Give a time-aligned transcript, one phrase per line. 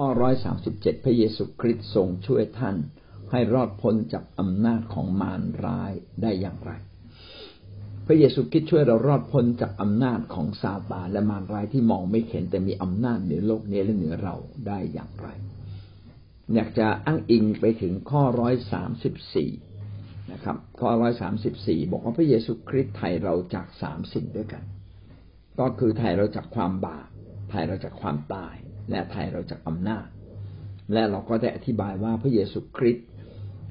[0.00, 2.76] ข้อร้อยสามสิบเจ็ดพระเยซูคริสต์ทรงช่วยท่าน
[3.30, 6.72] ให้รอดพ้นจากอำนาจของมารร้ายได้อย่างไร
[8.06, 14.36] พระเยซูคริสต์ช่วยเรารอดพ้นจากอำนาจของซาตานและมารร้ายที่มองไม่เห็นแต่มีอำนาจเหนือโลกนี้และเหนือเรา
[14.68, 15.28] ได้อย่างไร
[16.54, 19.50] อยากจะอ้างอิงไปถึงข้อร้อยสามสิบสี่
[20.32, 24.64] นะครับข้อร้อยสามสิบสี่บอกว่าพระเยซูคริสต์ไถ่เราจากสามสิ่งด้วยกัน
[25.60, 27.08] ก็คือไถ่เราจากความบาป
[27.50, 28.56] ไถ่เราจากความตาย
[28.90, 30.06] และไถ่เราจากอำนาจ
[30.92, 33.06] และเราก็ได้อธิบายว่าพระเยซูคริสต์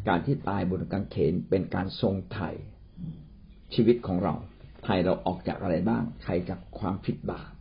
[0.07, 2.49] การที่ตายบนกางเขนเป็นการทรงไถ่
[3.73, 4.35] ชีวิตของเรา
[4.83, 7.51] ไถ่เราออกจากอะไรบ้างไถ่จากความผิดบาป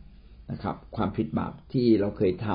[0.51, 2.49] นะครับ ความผิดบาปที่เราเคยท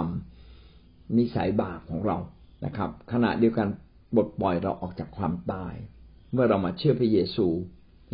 [0.55, 2.19] ำนิสัยบาปของเรา
[2.65, 3.69] นะครับ ขณะเดียวกัน
[4.17, 5.75] บทปล่อยเราออกจากความตาย
[6.33, 7.47] เมื่อเรามาเชื่อพระเยซู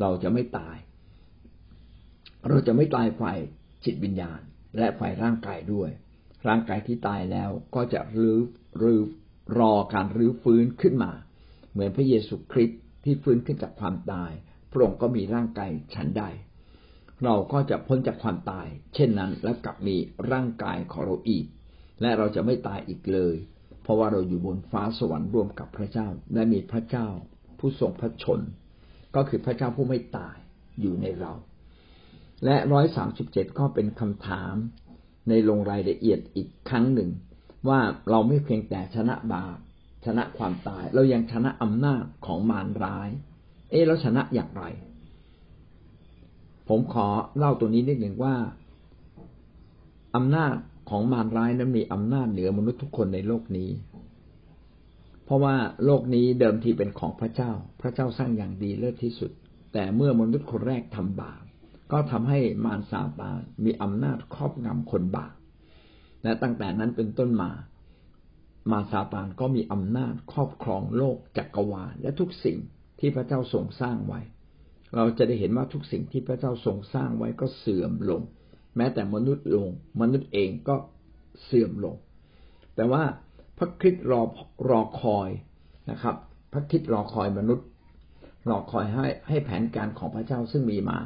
[0.00, 0.76] เราจะไม่ตาย
[2.48, 3.38] เราจะไม่ตายฝ่าย
[3.84, 4.40] จิตวิญญาณ
[4.78, 5.90] และฝ่ายร่างกายด้วย
[6.48, 8.36] ร่างกายที่ตายแล้วก็จะรื้อ
[8.82, 9.00] รื้อ
[9.58, 11.12] รอการรื้อฟื้นขึ้นมา
[11.72, 14.32] เหมือนพระเยซูคริสต์ที่ฟื้นขึ้นจากความตาย
[14.70, 16.24] พระองค์ก็มีร่างกายฉันใด
[17.24, 19.96] เราก็จะพ้นจากความตาย เช่นนั้นและกลับมี
[20.32, 21.46] ร่างกายของเราอีก
[22.00, 23.36] และเราจะไม่ตายอีกเลย
[23.82, 27.08] เพราะว่าเราอยู่บนฟ้าสวรรค์ร่วมกับพระเจ้า และมีพระเจ้า
[27.58, 28.40] ผู้ทรงพระชน
[29.14, 30.36] ก็คือพระเจ้าผู้ไม่ตาย
[30.80, 31.32] อยู่ในเรา
[32.44, 34.54] และร้อยสามสิบเจ็ดก็เป็นคำถาม
[35.28, 37.10] ในลงรายละเอียดอีกครั้งหนึ่ง
[37.68, 37.80] ว่า
[38.10, 39.58] เราไม่เพียงแต่ชนะบาป
[40.04, 43.08] ชนะความตาย เรายังชนะอำนาจของมารร้าย
[43.70, 44.64] เอ๊เราชนะอย่างไร
[46.68, 47.08] ผมขอ
[47.38, 48.34] เล่าตัวนี้นิดหนึ่งว่า
[50.16, 50.54] อำนาจ
[50.90, 53.70] ของมารร้ายนั้นมีอำนาจเหนือมนุษย์ทุกคนในโลกนี้
[55.24, 59.30] เพราะว่าโลกนี้เดิมทีเป็นของพระเจ้า พระเจ้าสร้างอย่างดีเลิศที่สุด
[59.72, 61.43] แต่เมื่อมนุษย์คนแรกทำบาป
[61.92, 65.34] ก็ทำให้มารซาตานมีอำนาจครอบงำคนบาป
[66.22, 67.50] และตั้งแต่นั้นเป็นต้นมา
[68.72, 72.58] มาซาตานก็มีอำนาจครอบครองโลกจักรวาลและทุกสิ่ง
[73.00, 74.20] ที่พระเจ้าทรงสร้างไว้
[74.96, 78.22] เราจะได้เห็นว่าทุกสิ่งที่พระเจ้าทรงสร้างไว้ก็เสื่อมลง
[78.76, 79.70] แม้แต่มนุษย์ลง
[80.00, 80.76] มนุษย์เองก็
[81.44, 81.96] เสื่อมลง
[82.74, 83.02] แต่ว่า
[83.58, 84.22] พระคริสต์รอ
[84.70, 85.28] รอคอย
[85.90, 86.16] นะครับ
[86.52, 87.66] พระคริสต์รอคอยมนุษย์
[88.50, 90.98] รอคอยให้ให้แผนการของพระเจ้าซึ่งมีมา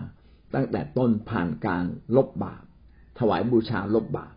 [0.55, 1.85] ตั้งแต่ต้นผ่านการ
[2.17, 2.63] ลบบาป
[3.19, 4.35] ถวายบูชาลบบาป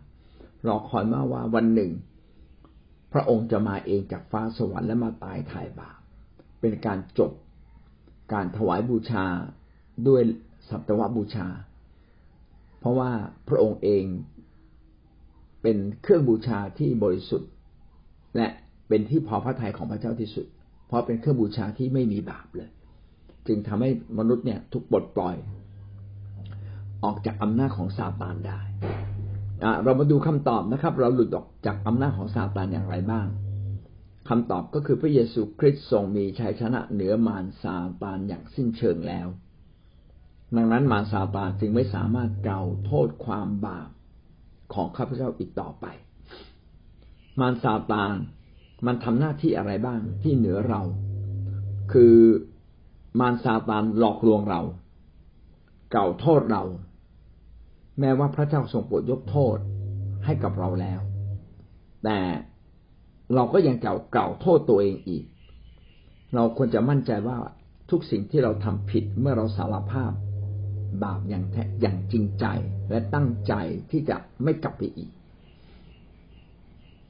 [0.66, 1.92] รอคอยมาว่าวันหนึ่ง
[3.12, 5.98] พระองค์จะมาเองจากฟ้าสวรรค์และมาตายถ่ายบาป
[6.60, 7.32] เป็นการจบ
[8.32, 9.24] การถวายบูชา
[10.08, 10.22] ด้วย
[10.68, 11.46] สัตวบูชา
[12.80, 13.10] เพราะว่า
[13.48, 14.04] พระองค์เอง
[15.62, 17.50] เป็นเครื่องบูชาที่บริสุทธิ์
[18.36, 18.48] และ
[18.88, 20.46] เป็นที่พอพระทัยของพระเจ้าที่สุด
[20.86, 22.70] เพราะเป็นเครื่องบูชาที่ไม่มีบาปเลย
[23.46, 25.36] จึงทำให้มนุษย์เนี่ยถูกปลดปล่อย
[27.04, 28.60] ออกจากอำนาจของซาตานได้
[29.84, 33.26] เรามาดูคำตอบนะครับ เราหลุดออกจากอำนาจของซาตานอย่างไรบ้าง
[34.28, 39.28] คำตอบก็คือพระเยซูคริสต์ทรงมีชัยชนะเหนือมารซาตานอย่างสิ้นเชิงแล้ว
[40.56, 43.88] ดังนั้นมารซาตานจึงไม่สามารถเกาโทษความบาป
[44.74, 45.86] ของข้าพเจ้าอีกต่อไป
[47.40, 48.14] มารซาตาน
[48.86, 50.80] มันทำหน้าที่อะไรบ้างที่เหนือเรา
[51.92, 52.16] คือ
[53.20, 54.60] มารซาตานหลอกลวงเรา
[55.92, 56.62] เก่าโทษเรา
[58.00, 59.56] แม้ว่าพระเจ้าทรงโปรดยกโทษ
[60.24, 61.00] ให้กับเราแล้ว
[62.04, 62.18] แต่
[63.34, 65.24] เราก็ยังเก่าเก่าโทษตัวเองอีก
[66.34, 67.38] เราควรจะมั่นใจว่า
[67.90, 70.12] ทุกสิ่งที่เราทำผิดเมื่อเราสารภาพ
[71.02, 72.46] บาปอย่างแท้อย่างจริงใจ
[72.90, 73.54] และตั้งใจ
[73.90, 75.10] ที่จะไม่กลับไปอีก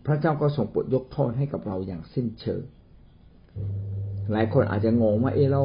[0.06, 2.62] พระเจ้าก็ทรงโปรดยกโทษให้กับเราอย่างสิ้นเชิง
[4.32, 5.62] หลายคนอาจจะงงว่า เออเรา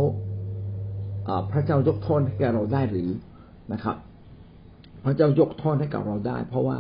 [1.52, 3.10] พระเจ้ายกโทษให้แกเราได้หรือ
[3.74, 3.96] นะครับ
[5.08, 6.78] ระเจ้ายกโทษให้กับเราได้ เพราะว่า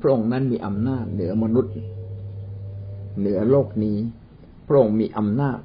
[0.00, 1.74] พระองค์นั้นมีอำนาจเหนือมนุษย์
[3.18, 3.98] เหนือโลกนี้
[4.68, 5.58] พระองค์มีอำนาจ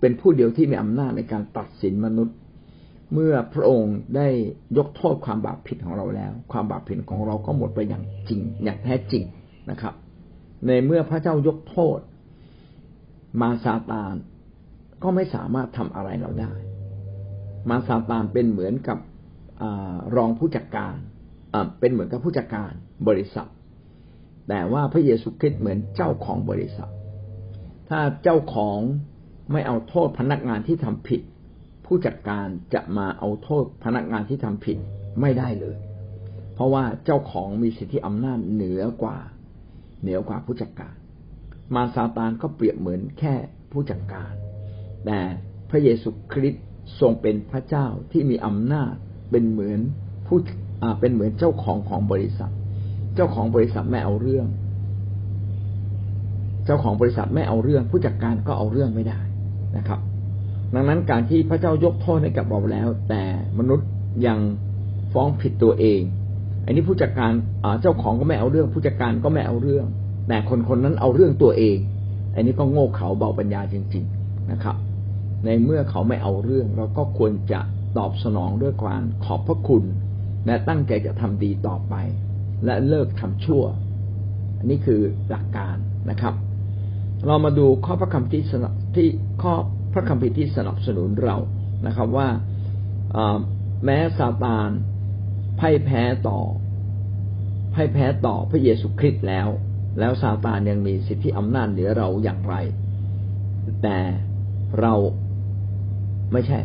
[0.00, 2.36] เป็นผู้เดียวที่มีอำนาจในการตัดสินมนุษย์
[3.14, 4.28] เมื่อพระองค์ได้
[4.78, 9.24] ยกโทษความบาปผิดของเราแล้ว ความบาปผิดของเราก็หมดไปอย่างจริง อย่างแท้จริง
[9.70, 9.94] นะครับ
[10.66, 11.98] ในเมื่อพระเจ้ายกโทษ
[13.40, 14.14] มาซาตาน
[15.02, 16.52] ก็ไม่สามารถทำอะไรเราได้
[17.70, 18.98] มาซาตานเป็นเหมือนกับ
[20.16, 20.94] รองผู้จัดการ
[21.80, 22.70] เป็นเหมือนกับผู้จัดการ
[23.08, 23.48] บริษัท
[24.48, 26.90] แต่ว่าพระเยซูคริสต์เหมือนเจ้าของบริษัท
[27.88, 28.78] ถ้าเจ้าของ
[29.52, 31.20] ไม่เอาโทษพนักงานที่ทำผิด
[31.86, 34.78] ผู้จัดการจะมาเอาโทษพนักงานที่ทำผิด
[35.20, 35.76] ไม่ได้เลย
[36.54, 39.18] เพราะว่าเจ้าของมีสิทธิอำนาจเหนือกว่า
[40.02, 40.94] เหนือกว่าผู้จัดการ
[41.74, 43.34] มาซาตานก็เปรียบเหมือนแค่
[43.72, 44.32] ผู้จัดการ
[45.06, 45.20] แต่
[45.70, 46.64] พระเยซูคริสต์
[47.00, 48.94] ทรงเป็นพระเจ้าที่มีอำนาจ
[49.30, 49.80] เป็นเหมือน
[50.26, 50.38] ผู้
[51.00, 52.50] เป็นเหมือนเจ้าของของบริษัท
[53.16, 54.46] เจ้าของบริษัทไม่เอาเรื่อง
[56.66, 59.20] เจ้าของบริษัทไม่เอาเรื่อง ผู้จัดการก็เอาเรื่องไม่ได้
[59.76, 60.00] นะครับ
[60.74, 63.22] ดังนั้นการที่พระเจ้ายกโทษให้กับเราแล้ว แต่
[63.58, 63.88] มนุษย์
[64.26, 64.38] ยัง
[65.12, 66.00] ฟ้องผิดตัวเอง
[66.66, 67.32] อันนี้ผู้จัดการ
[67.82, 69.86] เจ้าของก็ไม่เอาเรื่อง ผู้จัดการก็ไม่เอาเรื่อง
[70.28, 71.76] แต่คนคนนั้นเอาเรื่องตัวเอง
[72.34, 74.76] อันนี้ก็โง่เขลาเบาปัญญาจริง ๆนะครับ
[75.44, 77.60] ในเมื่อเขาไม่เอาเรื่อง เราก็ควรจะ
[77.98, 79.84] ตอบสนองด้วยความขอบพระคุณ
[80.46, 81.94] และตั้งใจจะทำดีต่อไป
[82.64, 83.64] และเลิกทำชั่ว
[84.58, 85.00] อันนี้คือ
[85.30, 85.76] หลักการ
[86.10, 86.34] นะครับ
[87.26, 89.08] เรามาดูข้อพระคำที่สนับที่
[89.42, 89.54] ข้อ
[89.92, 91.36] พระคำพิที่สนับสนุนเรา
[91.86, 92.28] นะครับว่า
[93.84, 94.70] แม้ซาตาน
[95.58, 96.40] พ่ายแพ้ต่อ
[97.74, 99.48] พ่ายแพ้ต่อพระเยซูคริสต์แล้ว
[99.98, 102.54] แล้วซาตานยังมีสิทธิอำนาจเหนือเราอย่างไร
[103.82, 103.98] แต่
[104.80, 104.94] เรา
[106.32, 106.58] ไม่ใช่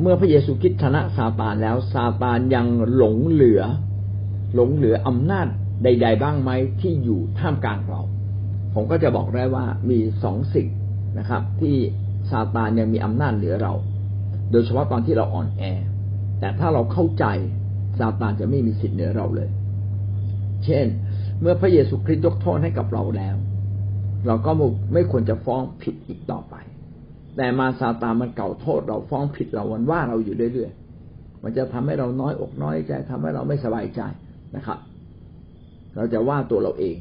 [0.00, 3.62] เมื่อพระเยซูคริสต์ชนะซาตานแล้วซาตานยังหลงเหลือ
[4.54, 5.46] หลงเหลืออำนาจ
[5.82, 6.50] ใด ๆ บ้างไหม
[6.80, 8.00] ที่อยู่ท่ามกลางเรา
[8.74, 10.68] ผมก็จะบอกได้ว่ามีสองสิ่ง
[11.18, 11.76] นะครับ ที่
[12.30, 13.72] ซาตานยังมีอำนาจเหนือเรา
[14.50, 15.62] โดยเฉพาะตอนที่เราอ่อนแอ
[16.40, 17.24] แต่ถ้าเราเข้าใจ
[17.98, 19.50] ซาตานจะไม่มีสิทธิ์เหนือเราเลย
[20.64, 20.86] เช่น
[21.40, 23.36] เมื่อพระเยซูคริสต์ยกโทษให้กับเราแล้ว
[24.26, 24.50] เราก็
[24.92, 26.54] ไม่ควรจะฟ้องผิดอีกต่อไป
[27.36, 34.00] แต่มาซาตานมันเก่าโทษเราฟ้องผิดเราวันว่าเราอยู่เรื่อยๆ มันจะทำให้เราน้อยอกน้อยใจทำให้เราไม่สบายใจ
[34.56, 34.78] นะครับ
[35.96, 36.96] เราจะว่าตัวเราเอง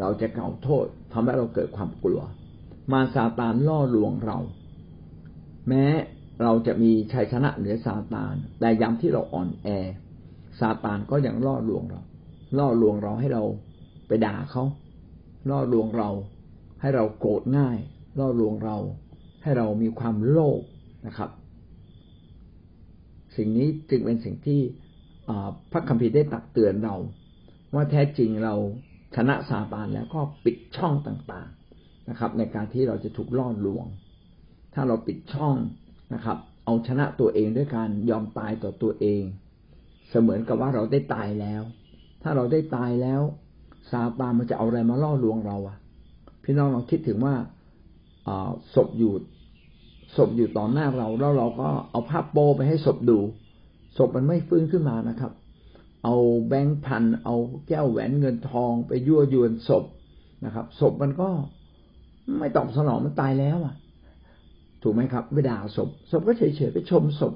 [0.00, 2.22] เราจะเก่าโทษทำให้เราเกิดความกลัว
[2.92, 4.38] มาซาตานล่อลวงเรา
[5.68, 5.84] แม้
[6.42, 9.68] เราจะมีชัยชนะเหนือซาตาน แต่ยามที่เราอ่อนแอ
[10.60, 12.02] ซาตานก็ยังล่อลวงเรา
[12.58, 13.44] ล่อลวงเราให้เรา
[14.06, 14.64] ไปด่าเขา
[15.50, 16.10] ล่อลวงเรา
[16.80, 17.78] ให้เราโกรธง่าย
[18.18, 18.76] ล่อลวงเรา
[19.42, 20.60] ให้เรามีความโลภ
[21.06, 21.30] นะครับ
[23.36, 24.60] สิ่งนี้จึงเป็นสิ่งที่
[25.72, 26.96] พระคัมภีร์ได้ตักเตือนเรา
[27.74, 28.54] ว่าแท้จริงเรา
[29.16, 33.86] ชนะซาตานแล้วก็ปิดช่องต่างๆนะครับ ในการที่เราจะถูกล่อลวง
[34.74, 35.56] ถ้าเราปิดช่อง
[36.14, 39.22] นะครับ เอาชนะตัวเองด้วยการยอมตายต่อตัวเอง
[40.10, 41.62] เสมือนกับว่าเราได้ตายแล้ว
[42.22, 43.22] ถ้าเราได้ตายแล้ว
[43.90, 45.76] ซาตานมันจะเอาอะไรมาล่อลวงเราอะ
[46.44, 47.34] พี่น้องลองคิดถึงว่า
[48.74, 49.12] ศพอยู่
[50.16, 53.18] ศพอยู่ต่อหน้าเราแล้วเราก็เอาภาพโปไปให้ศพดู
[53.96, 55.32] ศพมันไม่ฟื้นขึ้นมานะครับ
[56.04, 56.14] เอา
[56.48, 57.36] แบงค์พันเอา
[57.68, 59.84] แก้วแหวนเงินทองไปยั่วยวนศพ
[60.44, 61.28] นะครับศพมันก็
[62.38, 63.74] ไม่ตอบสนองมันตายแล้วอะ
[64.82, 67.34] ถูกไหมครับไม่ด่าศพศพก็เฉยๆไปชมศพ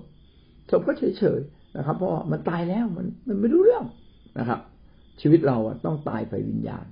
[0.70, 3.84] ศพก็เฉยๆนะครับ เพราะมันตายแล้วมันมันไม่รู้เรื่อง
[4.38, 4.60] นะครับ
[5.20, 6.84] ชีวิตเราอะต้องตายไปวิญญาณ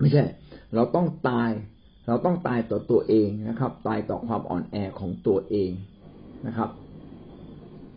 [0.00, 0.24] ไม่ใช่
[0.74, 1.50] เราต้องตาย
[2.08, 5.70] เราต้องตายต่อตัวเองนะครับ ตายต่อความอ่อนแอของตัวเอง
[6.46, 6.70] นะครับ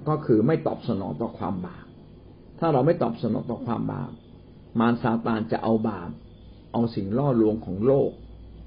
[0.08, 1.86] ก็คือไม่ตอบสนองต่อความบาป
[2.60, 4.12] ถ้าเราไม่ตอบสนองต่อความบาป
[4.80, 6.10] มารซาตานจะเอาบาป
[6.74, 8.10] เอาสิ่งล่อลวงของโลก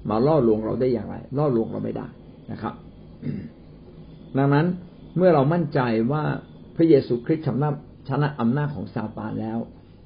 [0.09, 2.07] มาล่อลวงเราได้อย่างไร ล่อลวงเราไม่ได้
[2.51, 2.73] นะครับ
[4.37, 4.65] ดังนั้น
[5.17, 5.79] เมื่อเรามั่นใจ
[6.11, 6.23] ว่า
[6.75, 7.69] พระเยซูคริสต์ชนะ
[8.09, 9.59] ชนะอำนาจของซาตานแล้ว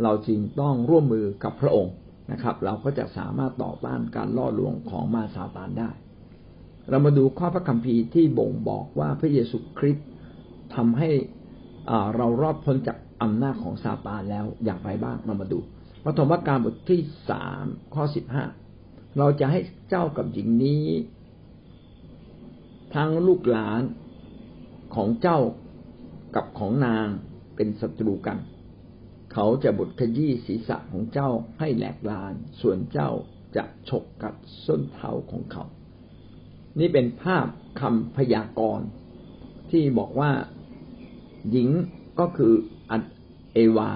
[0.04, 1.94] เราจึงต้องร่วมมือกับพระองค์
[2.32, 5.90] นะครับ เราก็จะสามารถต่อต้านการล่อลวงของมาซาตานได้
[6.90, 10.08] เรามาดูข้อพระคัมภีร์ที่บ่งบอกว่าพระเยซูคริสต์
[10.76, 11.10] ทำให้
[12.16, 15.60] เรารอดพ้นจากอำนาจของซาตานแล้วอย่างไรบ้างเรามาดู
[16.06, 18.44] ปฐมกาลบทที่สามข้อสิบห้า
[19.18, 19.60] เราจะให้
[19.90, 20.84] เจ้ากับหญิงนี้
[22.96, 23.82] ทั้งลูกหลาน
[24.96, 25.40] ของเจ้า
[26.36, 27.08] กับของนาง
[27.56, 28.38] เป็นศัตรูกัน
[29.42, 31.30] เขาจะบดขยี้ศีรษะของเจ้า
[31.60, 33.10] ให้แหลกลาน ส่วนเจ้า
[33.56, 35.64] จะฉกกัดส้นเท้าของเขา
[36.80, 37.46] นี่เป็นภาพ
[37.82, 38.88] คำพยากรณ์
[39.72, 40.32] ที่บอกว่า
[41.52, 41.70] หญิง
[42.20, 42.54] ก็คือ
[42.92, 43.04] อัด
[43.54, 43.92] เอวา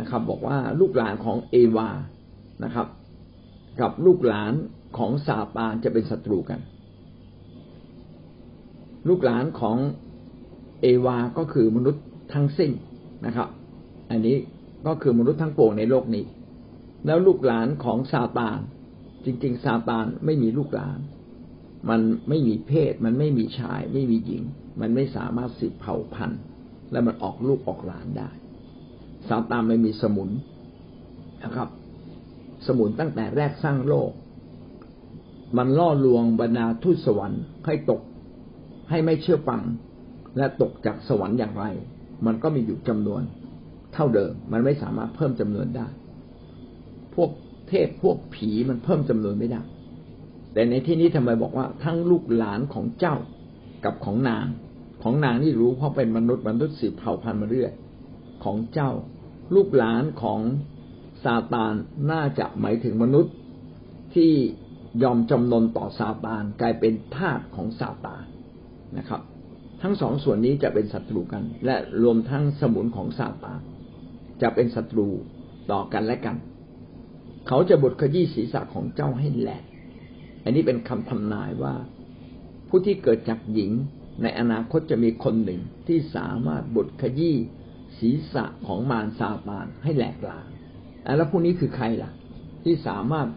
[0.00, 1.88] นะครับ บอกว่าลูกหลานของเอวา
[2.64, 2.86] นะครับ
[3.80, 4.52] กับลูกหลาน
[4.98, 6.60] ของซาตานจะเป็นศัตรูกัน
[9.08, 9.76] ลูกหลานของ
[10.82, 12.70] เอวาก็คือมนุษย์ทั้งสิ้น
[13.26, 13.48] นะครับ
[14.12, 14.36] อันนี้
[14.86, 16.24] ก็คือมนุษย์ทั้งปวงในโลกนี้
[17.06, 18.58] แล้วลูกหลานของซาตาน
[19.24, 20.98] จริง ๆ ซาตานไม่มีลูกหลาน
[21.90, 24.42] มันไม่มีเพศ มันไม่มีชาย ไม่มีหญิง
[24.80, 26.40] มันไม่สามารถสืบเผ่าพันธุ์
[26.92, 28.30] และมันออกลูกออกหลานได้
[29.28, 30.30] ซาตานไม่มีสมุน
[31.44, 31.68] นะครับ
[32.66, 34.10] สมุนตั้งแต่แรกสร้างโลก
[35.56, 38.00] มันล่อลวงบรรดาทูตสวรรค์ให้ตก
[38.90, 39.62] ให้ไม่เชื่อฟัง
[40.36, 41.66] และตกจากสวรรค์อย่างไร
[42.26, 43.22] มันก็มีอยู่จำนวน
[43.94, 45.86] เท่าเดิม มันไม่สามารถเพิ่มจำนวนได้
[47.14, 47.30] พวก
[47.68, 49.62] เทพพวกผีมันเพิ่มจำนวนไม่ได้
[50.52, 53.16] แต่ในที่นี้ทำไมบอกว่าทั้งลูกหลานของเจ้า
[53.84, 54.46] กับของนาง
[55.02, 57.72] ของนางนี่รู้เพราะเป็นมนุษย์มนุษย์สืบเผ่าพันธุ์มาเรื่อย
[58.44, 58.90] ของเจ้า
[59.54, 60.40] ลูกหลานของ
[61.24, 61.74] ซาตาน
[62.10, 63.34] น่าจะหมายถึงมนุษย์
[64.14, 64.32] ที่
[65.02, 68.24] ยอมจำนนต่อซาตานกลายเป็นทาสของซาตาน
[68.98, 69.20] นะครับ
[69.82, 73.60] ทั้งสองส่วนนี้จะเป็นศัตรูกัน และรวมทั้งสมุนของซาตาน
[74.44, 75.08] จะเป็นศัตรู
[75.70, 76.36] ต่อกันและกัน
[77.46, 79.64] เขาจะบดขยี้ศีรษะของเจ้าให้แหลก
[80.44, 81.74] อันนี้เป็นคำทำนายว่า
[82.68, 83.72] ผู้ที่เกิดจากหญิง
[84.22, 87.36] ในอนาคตจะมีคนหนึ่งที่สามารถบดขยี้
[87.98, 90.40] ศีรษะของมารซาตานให้แหลกลา
[91.16, 92.10] แล้วผู้นี้คือใครล่ะ
[92.64, 93.28] ที่สามารถ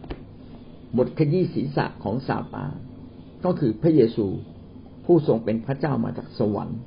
[0.97, 2.73] บทขยี้ศีรษะของซาตาน
[3.45, 4.27] ก็คือพระเยซู
[5.05, 6.79] ผู้ทรงเป็นพระเจ้ามาจากสวรรค์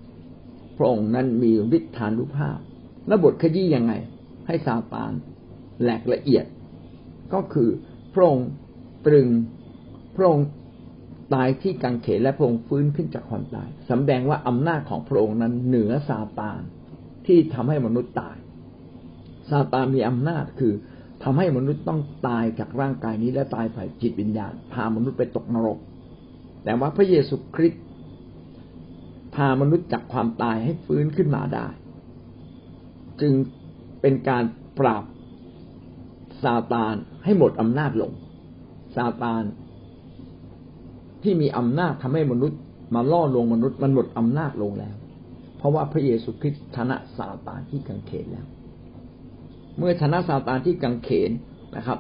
[0.77, 2.59] พระองค์นั้นมีฤทธานุภาพ
[3.07, 3.93] และบทขยี้ยังไง
[4.47, 5.13] ให้ซาตาน
[5.83, 6.45] แหลกละเอียด
[7.33, 7.71] ก็คือ
[8.15, 8.49] พระองค์
[9.07, 9.29] ตรึง
[10.17, 10.47] พระองค์
[11.35, 16.61] ตายที่กังเขนและพระองค์ฟื้นขึ้นจากความตายสำแดงว่าอำนาจของพระองค์นั้นเหนือซาตาน
[17.27, 18.37] ที่ทำให้มนุษย์ตาย
[19.51, 20.75] ซาตานมีอำนาจคือ
[21.23, 25.79] ทำให้มนุษย์ต้องตายจากร่างกายนี้และตายฝ่ายจิตวิญญาณ พามนุษย์ไปตกนรก
[26.65, 27.85] แต่ว่าพระเยซูคริสต์
[29.35, 31.67] พามนุษย์จากความตายให้ฟื้นขึ้นมาได้
[33.23, 33.33] จึง
[34.01, 34.45] เป็นการ
[34.79, 35.05] ปราบ
[36.43, 38.13] ซาตานให้หมดอำนาจลง
[38.97, 39.43] ซาตาน
[41.23, 42.61] ที่มีอำนาจทำให้มนุษย์
[42.95, 44.95] มาล่อลวงมนุษย์มันหมดอำนาจลงแล้ว
[45.57, 48.47] เพราะว่าพระเยซูคริสต์ชนะซาตานที่กังเขนแล้ว
[49.79, 51.31] เมื่อชนะซาตานที่กังเขน
[51.77, 51.99] นะครับ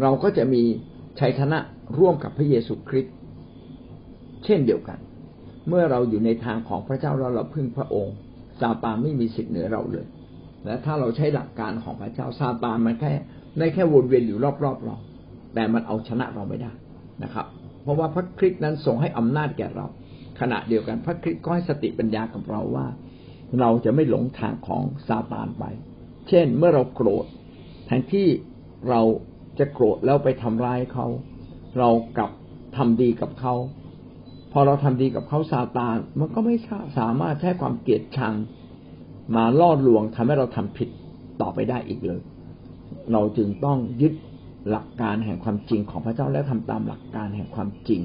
[0.00, 0.62] เราก็จะมี
[1.20, 1.58] ชัยชนะ
[1.98, 3.14] ร่วมกับพระเยซูคริสต์
[4.44, 4.98] เช่นเดียวกัน
[5.68, 8.14] เมื่อเราอยู่ในทางของพระเจ้าเราเราพึ่งพระองค์
[8.60, 10.06] ซาตานไม่มีสิทธิ์เหนือเราเลย
[10.64, 13.12] และถ้าเราใช้หลักการของพระเจ้าซาตานมันแค่
[13.58, 14.96] ได้แค่วนเวียนอยู่รอบๆเรา
[15.54, 16.72] แต่มันเอาชนะเราไม่ได้
[17.22, 17.46] นะครับ
[17.82, 19.86] เพราะว่าพระคริสต์นั้นทรงให้อำนาจแก่เรา
[20.40, 22.86] ขณะเดียวกันพระคริสต์ก็ให้สติปัญญากับเราว่า
[23.60, 25.64] เราจะไม่หลงทางของซาตานไป
[26.28, 27.26] เช่นเมื่อเราโกรธ
[27.86, 28.28] แทนที่
[28.88, 29.00] เรา
[29.58, 31.06] จะโกรธแล้วไปทำร้ายเขา
[31.78, 32.30] เรากลับ
[32.76, 33.54] ทำดีกับเขา
[34.52, 36.56] พอเราทำดีกับเขาซาตาน มันก็ไม่
[36.98, 38.34] สามารถใช้ความเกลียดชัง
[39.36, 40.88] มาล่อลวงทำให้เราทำผิด
[41.40, 42.20] ต่อไปได้อีกเลย
[43.12, 44.14] เราจึงต้องยึด
[44.70, 48.00] หลักการแห่งความจริงของพระเจ้าและทำตามหลักการแห่งความจริง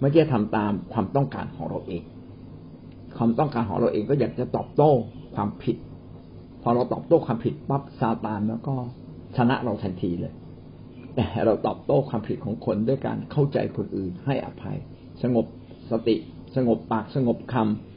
[0.00, 2.02] ไม่ใช่ทำตามความต้องการของเราเอง
[3.16, 4.90] ความต้องการของเราเองก็อยากจะตอบโต้
[5.34, 5.76] ความผิด
[6.62, 8.74] พอเราตอบโต้ความผิดปั๊บซาตานแล้วก็
[9.36, 10.32] ชนะเราทันทีเลย
[11.14, 14.76] แต่เราตอบโต้ความผิดของคนด้วยการเข้าใจคนอื่นให้อภัย
[15.22, 15.46] สงบ
[15.90, 16.16] สติ
[16.56, 17.91] สงบปากสงบคำ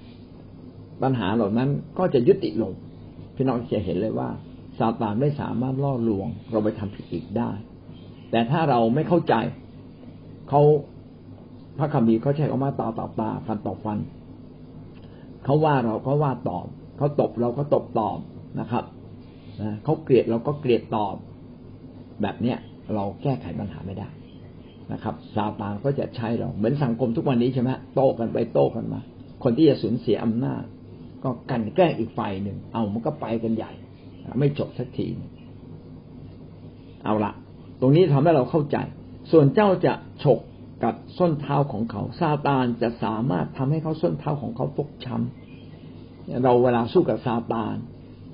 [1.04, 2.74] ปัญหาเหล่านั้นก็จะยุติลง
[3.36, 4.30] พี่น้องจะเห็นเลยว่า
[4.80, 7.52] ซาตานไม่สามารถล่อลวง เราไปทำผิดอีกได้
[8.32, 9.34] แต่ถ้าเราไม่เข้าใจ
[10.50, 10.62] เขา
[11.78, 14.00] พระคัมภีร์เขาใช้คำว่าตาต่อตาฟันต่อฟัน
[15.44, 16.66] เขาว่าเราก็ว่าตอบ
[16.98, 18.18] เขาตบเราก็ตบตอบ
[18.60, 18.84] นะครับ
[19.62, 21.16] นะเขาเกลียดเราก็เกลียดตอบ
[22.22, 22.58] แบบเนี้ย
[22.94, 24.10] เราแก้ไขปัญหาไม่ได้
[24.94, 29.02] นะครับซาตานก็จะใช้เราเหมือนสังคมทุกวันนี้ใช่ไหมโต้กันไปโต้กันมา
[29.44, 30.64] คนที่จะสูญเสียอำนาจ
[31.26, 33.72] ก็กันแกล้งอีกฝ่ายหนึ่ง เอามันก็ไปกันใหญ่
[34.40, 35.08] ไม่จบสักที
[37.04, 37.32] เอาละ
[37.80, 38.78] ตรงนี้ทำให้เราเข้าใจ
[39.32, 40.40] ส่วนเจ้าจะฉก
[40.84, 47.76] กับส้นเท้าของเขาซาตานจะสามารถทำให้เขาส้นเท้าของเขาฟกช้ำเราเวลาสู้กับซาตาน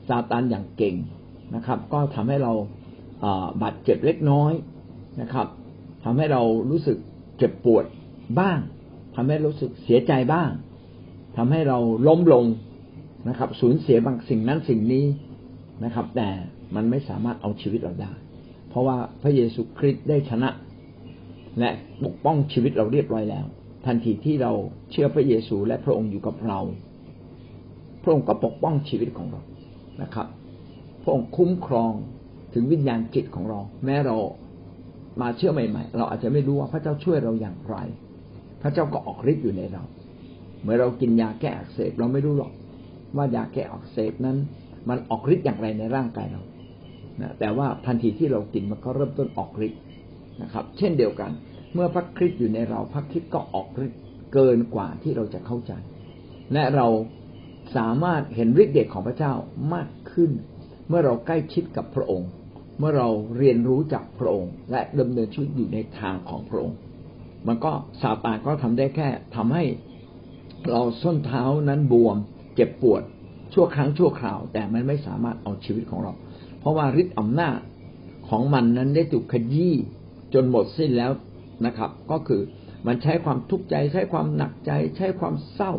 [0.10, 0.96] ซาตานอย่างเก่ง
[1.56, 2.54] นะครับ ก็ทำให้เรา
[3.62, 4.54] บาดเจ็บเล็กน้อย
[5.22, 5.48] นะครับ
[6.04, 6.98] ทำให้เรารู้สึก
[7.38, 7.86] เจ็บปวด
[8.40, 8.60] บ้าง
[9.16, 10.50] ทำให้รู้สึกเสียใจบ้าง
[11.38, 12.46] ทำให้เราล้มลง
[13.30, 15.06] นะครับ สูญเสียบางสิ่งนั้นสิ่งนี้
[15.84, 16.30] นะครับ แต่
[16.76, 18.12] มันไม่สามารถเอาชีวิตเราได้
[18.70, 20.50] เพราะว่าพระเยซูคริสต์ได้ชนะ
[21.60, 21.70] และ
[22.06, 23.46] ปกป้องชีวิตเราเรียบร้อยแล้ว
[23.86, 24.52] ทันทีที่เรา
[24.92, 26.60] เชื่อพระเยซูและพระองค์อยู่กับเรา
[28.04, 29.42] พระองค์ก็ปกป้องชีวิตของเรา
[30.02, 30.28] นะครับ
[31.04, 31.94] พระองค์คุ้มครอง
[32.54, 34.16] ถึงวิญญาณจิตของเรา แม้เรา
[35.22, 37.76] มาเชื่อใหม่ ๆ เราอาจจะไม่รู้ว่าพระเจ้าช่วยเราอย่างไร
[38.62, 39.84] พระเจ้าก็ออกฤทธิ์อยู่ในเรา
[40.62, 42.52] เมื่อเรากินยาแก้อักเสบเราไม่รู้หรอก
[43.18, 44.38] ว่ายาแก้อักเสบนั้น
[44.90, 46.42] มันออกฤทธิ์อย่างไรในร่างกายเรา
[47.22, 49.82] นะแต่ว่าทันทีที่เรากินมันก็เริ่มต้นออกฤทธิ์
[50.42, 51.32] นะครับ เช่นเดียวกัน
[51.74, 54.02] เมื่อพระคริสต์อยู่ในเราพระคริสต์ก็ออกฤทธิ์
[54.34, 55.74] เกินกว่าที่เราจะเข้าใจ
[56.54, 56.88] และเรา
[57.78, 59.34] สามารถเห็นฤทธิ์เดชของพระเจ้า
[59.74, 60.32] มากขึ้น
[60.88, 62.30] เมื่อเราใกล้ชิดกับพระองค์
[62.80, 66.78] เมื่อเราเรียนรู้จากพระองค์ และดำเนินชีวิตอยู่ในทางของพระองค์
[67.48, 69.64] มันก็ซาตานก็ทำได้แค่ทำให้
[70.70, 72.18] เราส้นเท้านั้นบวม
[72.56, 73.02] เจ็บปวด
[73.54, 76.14] ชั่วครั้งชั่วคราว แต่มันไม่สามารถเอาชีวิตของเรา
[76.60, 77.58] เพราะว่าฤทธิ์อำนาจ
[78.30, 79.76] ของมันนั้นได้ถูกขยี้
[80.34, 81.12] จนหมดสิ้นแล้ว
[81.66, 82.42] นะครับ ก็คือ
[82.88, 85.74] มันใช้ความทุกข์ใจ ใช้ความหนักใจ ใช้ความเศร้า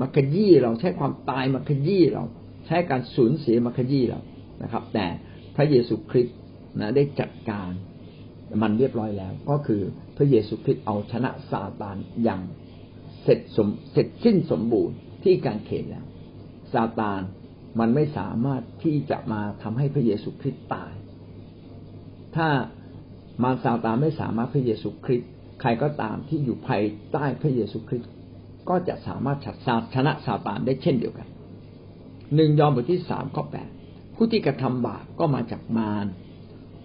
[0.00, 2.24] มาขยี้เราใช้ความตายมาขยี้เรา
[2.66, 4.20] ใช้การสูญเสียมาขยี้เรา
[4.62, 5.06] นะครับ แต่
[5.56, 6.36] พระเยซูคริสต์
[6.80, 7.70] นะได้จัดการ
[8.62, 9.82] มันเรียบร้อยแล้ว ก็คือ
[10.16, 12.40] พระเยซูคริสต์เอาชนะซาตานอย่าง
[13.22, 14.96] เสร็จสมเสร็จสิ้นสมบูรณ์
[15.26, 16.06] ที่การเขนแล้ว
[16.72, 17.20] ซาตาน
[17.80, 20.92] มันไม่สามารถที่จะมาทำให้พระเยซูคริสต์ตาย
[22.36, 22.48] ถ้า
[23.42, 25.30] มารซาตานไม่สามารถพระเยซูคริสต์
[25.60, 28.10] ใครก็ตามที่อยู่ภายใต้พระเยซูคริสต์
[28.68, 29.38] ก็จะสามารถ
[29.94, 31.28] ชนะซาตานได้เช่นเดียวกัน
[32.34, 33.70] หนึ่งยอห์นบทที่สามข้อแปด
[34.14, 36.06] ผู้ที่กระทำบาปก็มาจากมาร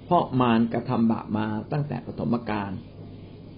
[0.06, 2.72] เพราะมารกระทำบาปมาตั้งแต่ปฐมกาล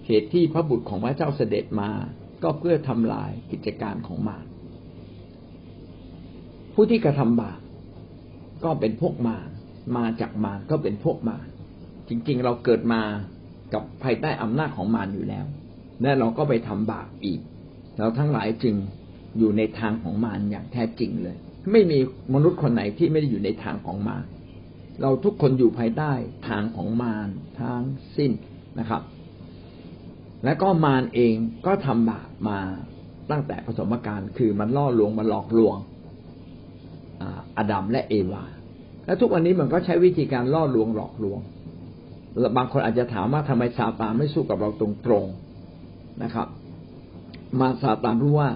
[0.06, 1.90] เหตุที่พระบุตรของพระเจ้าเสด็จมา
[2.42, 4.44] ก็เพื่อทำลายกิจการของมาร
[6.74, 7.58] ผู้ที่กระทำบาป
[8.64, 9.48] ก็เป็นพวกมาร
[9.96, 11.46] มาจากมารก็เป็นพวกมาร
[12.08, 13.02] จริงๆ เราเกิดมา
[13.74, 15.44] กับภายใต้อำนาจของมารอยู่แล้ว
[16.02, 17.40] และเราก็ไปทำบาปอีก
[17.98, 18.74] เราทั้งหลายจึง
[19.38, 21.36] อยู่ในทางของมารอย่างแท้จริงเลย
[21.72, 21.98] ไม่มี
[22.34, 24.24] มนุษย์คนไหนที่ไม่ได้อยู่ในทางของมาร
[25.02, 26.12] เราทุกคนอยู่ภายใต้
[26.48, 27.28] ทางของมาร
[27.60, 27.80] ทาง
[28.16, 28.32] สิ้น
[28.78, 29.02] นะครับ
[30.44, 31.34] และก็มารเอง
[31.66, 32.60] ก็ทำบาปมา
[33.30, 35.76] ตั้งแต่ผสมการคือมันล่อลวงมันหลอกลวง
[37.58, 38.44] อาดัมและเอวา
[39.06, 41.40] และทุกวันนี้มันก็ใช้วิธีการล่อลวงหลอกลวง
[42.56, 46.48] บางคนอาจจะถามว่าทำไมซาตานไม่สู้กับเราตรงๆนะครับ
[47.60, 48.50] มาซาตานรู้ว่า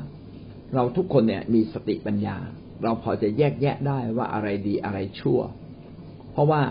[0.74, 2.36] เราทุกคนเนี่ยมีสติปัญญา
[2.82, 5.40] เราพอจะแยกแยะได้ว่าอะไรดีอะไรชั่ว
[6.32, 6.62] เพราะว่า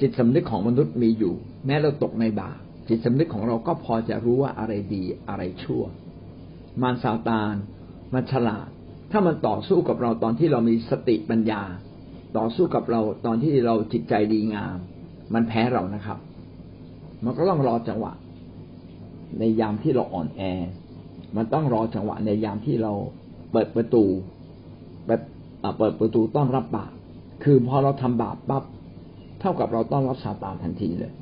[0.00, 1.34] จิตสำนึกของมนุษย์มีอยู่
[1.66, 5.82] แม้เราตกในบาปจิตสำนึกของเราก็พอจะรู้ว่าอะไรดีอะไรชั่ว
[6.82, 7.54] มารซาตาน
[8.12, 8.68] มันฉลาด
[9.16, 11.62] ถ้ามันต่อสู้กับเราตอนที่เรามีสติปัญญา
[12.38, 14.76] ต่อสู้กับเราตอนที่เราจิตใจดีงาม
[15.34, 16.18] มันแพ้เรานะครับ
[17.24, 18.12] มันก็ต้องรอจังหวะ
[19.38, 20.42] ในยามที่เราอ่อนแอ
[21.36, 22.92] มันต้องรอจังหวะในยามที่เรา
[23.52, 24.04] เปิดประตู
[25.06, 25.20] แบบ
[25.78, 26.92] เปิดประตูต้อนรับบาป
[27.44, 28.64] คือพอเราทำบาปปั๊บ
[29.40, 31.12] เท่ากับเราต้อนรับซาตานทันทีเลย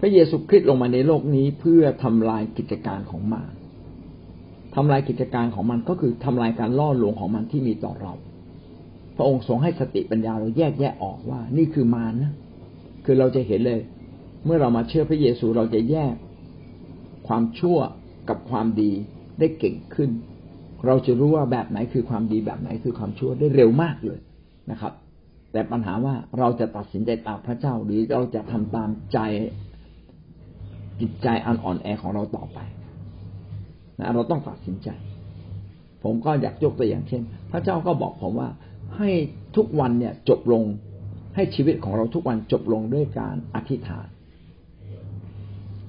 [0.00, 3.52] พระเยซูคริสต์ลงมาในโลกนี้เพื่อทำลายกิจการของมาร
[4.74, 8.12] ทำลายกิจการของมันก็คือทำลายการล่อลวงของมันที่มีต่อเรา
[9.16, 12.32] พระองค์ทรงให้สติปัญญาเราแยกแยะออกว่า นี่คือมารนะ
[13.04, 13.80] คือเราจะเห็นเลย
[14.44, 16.14] เมื่อเรามาเชื่อพระเยซูเราจะแยก
[17.28, 17.78] ความชั่ว
[18.28, 18.92] กับความดี
[19.38, 20.10] ได้เก่งขึ้น
[20.86, 24.18] เราจะรู้ว่าแบบไหนคือความดีแบบไหนคือความชั่วได้เร็วมากเลย
[24.70, 24.92] นะครับ
[25.52, 29.18] แต่ปัญหาว่าเราจะตัดสินใจตามพระเจ้าหรือเราจะทำตามใจ
[31.00, 32.58] จิตใจอันอ่อนแอของเราต่อไป
[34.00, 34.88] นะเราต้องตัดสินใจ
[36.04, 38.48] ผมก็อยากยกตัวอย่างเช่น พระเจ้าก็บอกผมว่า
[38.98, 39.10] ให้
[39.56, 40.62] ทุกวันเนี่ยจบลง
[41.34, 44.06] ให้ชีวิตของเราทุกวันจบลงด้วยการอธิษฐาน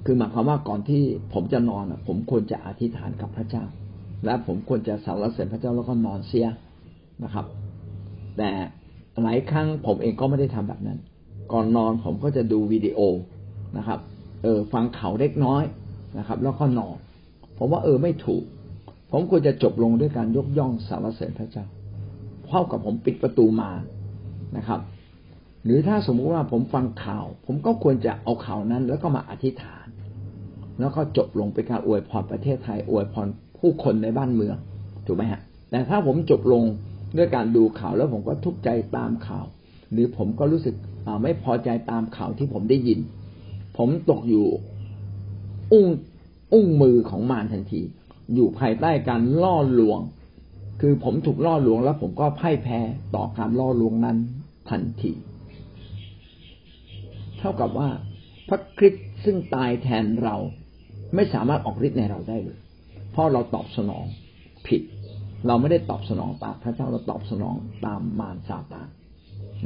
[0.05, 3.63] คือหมายความว่าก่อนที่ผมจะนอนผมควรจะอธิษฐานกับพระเจ้า
[4.25, 6.47] และผมควรจะสรรเสริญพระเจ้าแล้วก็นอนเสีย
[7.23, 7.45] นะครับ
[8.37, 8.49] แต่
[9.23, 10.99] หลายครั้งผมเองก็ไม่ได้ทำแบบนั้น
[11.51, 12.99] ก่อนนอนผมก็จะดูวิดีโอ
[13.77, 13.99] นะครับ
[14.43, 15.63] เออฟังเขาเล็กน้อย
[16.17, 16.97] นะครับ แล้วก็นอน
[17.63, 18.43] ผมว่าเออไม่ถูก
[19.11, 21.65] ผมควรจะจบลงด้วยการยกย่องสารเสริญพระเจ้า
[22.47, 23.71] เท่ากับผมปิดประตูมา
[24.57, 24.79] นะครับ
[25.65, 29.85] หรือถ้าสมมุติว่าผมฟังข่าว ผมก็ควรจะเอาข่าวนั้น แล้วก็มาอธิษฐาน
[30.79, 33.27] แล้วก็จบลงเป็นการอวยพรประเทศไทยอวยพร
[33.59, 34.55] ผู้คนในบ้านเมือง
[35.05, 36.63] ถูกไหมฮะแต่ถ้าผมจบลง
[37.17, 39.45] ด้วยการดูข่าวแล้วผมก็ทุกข์ใจตามข่าว
[39.91, 40.75] หรือผมก็รู้สึก
[41.23, 42.99] ไม่พอใจตามข่าวที่ผมได้ยิน
[43.77, 44.45] ผมตกอยู่
[45.71, 45.87] อุ้ง
[46.53, 47.81] อุ้งมือของมารทันที
[48.33, 49.99] อยู่ภายใต้การล่อลวง
[50.81, 52.79] คือผมถูกล่อลวง แล้วผมก็พ่ายแพ้
[53.15, 54.17] ต่อการล่อลวงนั้น
[54.69, 55.11] ทันที
[57.37, 57.89] เท่ากับว่า
[58.49, 60.35] พระคริสต์ซึ่งตายแทนเรา
[61.15, 62.59] ไม่สามารถออกฤทธิ์ในเราได้เลย
[63.11, 64.05] เพราะเราตอบสนอง
[64.67, 64.81] ผิด
[65.47, 68.87] เราไม่ได้ตอบสนองตามพระเจ้าเราตอบสนองตามมารซาตาน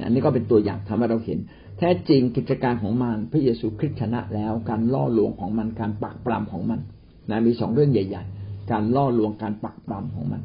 [0.05, 1.39] อันนี้ก็เป็นตัวอย่างทำให้เราเห็น
[1.77, 6.79] แท้จริงกิจการของมันพระเยซูคริสต์ชนะแล้วการล่อลวงของมันการปักปรำของมัน
[7.29, 10.41] นะมีสองเรื่องใหญ่ ๆ การล่อลวงการปักปรำของมัน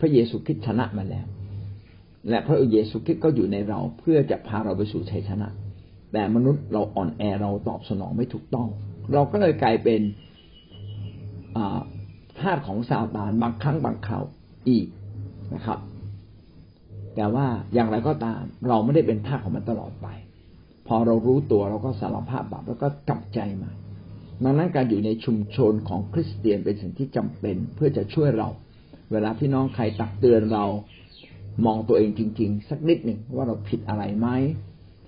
[0.00, 1.26] พระเยซูคริสต์ชนะมาแล้ว
[2.28, 5.48] และพระเยซูคริสต์ก็อยู่ในเราเพื่อจะพาเราไปสู่ชัยชนะ
[6.12, 8.68] แต่มนุษย์เราอ่อนแอเราตอบสนองไม่ถูกต้อง
[9.12, 10.00] เราก็เลยกลายเป็น
[12.40, 14.24] ทาสของซาตานบางครั้งบางคราว
[14.68, 14.86] อีก
[15.54, 15.78] นะครับ
[17.16, 20.08] แต่ว่าอย่างไรก็ตามเราไม่ได้เป็นทาสของมันตลอดไป
[20.88, 23.70] พอเรารู้ตัวเราก็สารภาพบาปแล้วก็กลับใจมา
[24.44, 28.48] ดังนั้นการอยู่ในชุมชนของคริสเตียนเป็นสิ่งที่จำเป็นเพื่อจะช่วยเรา
[29.12, 30.64] เวลาพี่น้องใครตักเตือนเรา
[31.66, 34.28] มองตัวเองจริง ๆ สักนิดหนึ่งว่าเราผิดอะไรไหม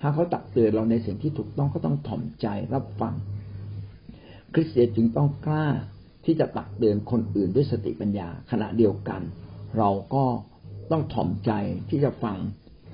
[0.01, 3.13] ถ้าเขาตักเตือนเราในสิ่งที่ถูกต้องก็ต้องถ่อมใจรับฟัง
[4.53, 5.67] คริสเตียนจึงต้องกล้า
[6.25, 9.21] ที่จะตักเตือนคนอื่นด้วยสติปัญญาขณะเดียวกัน
[9.77, 10.23] เราก็
[10.91, 11.51] ต้องถ่อมใจ
[11.89, 12.37] ที่จะฟัง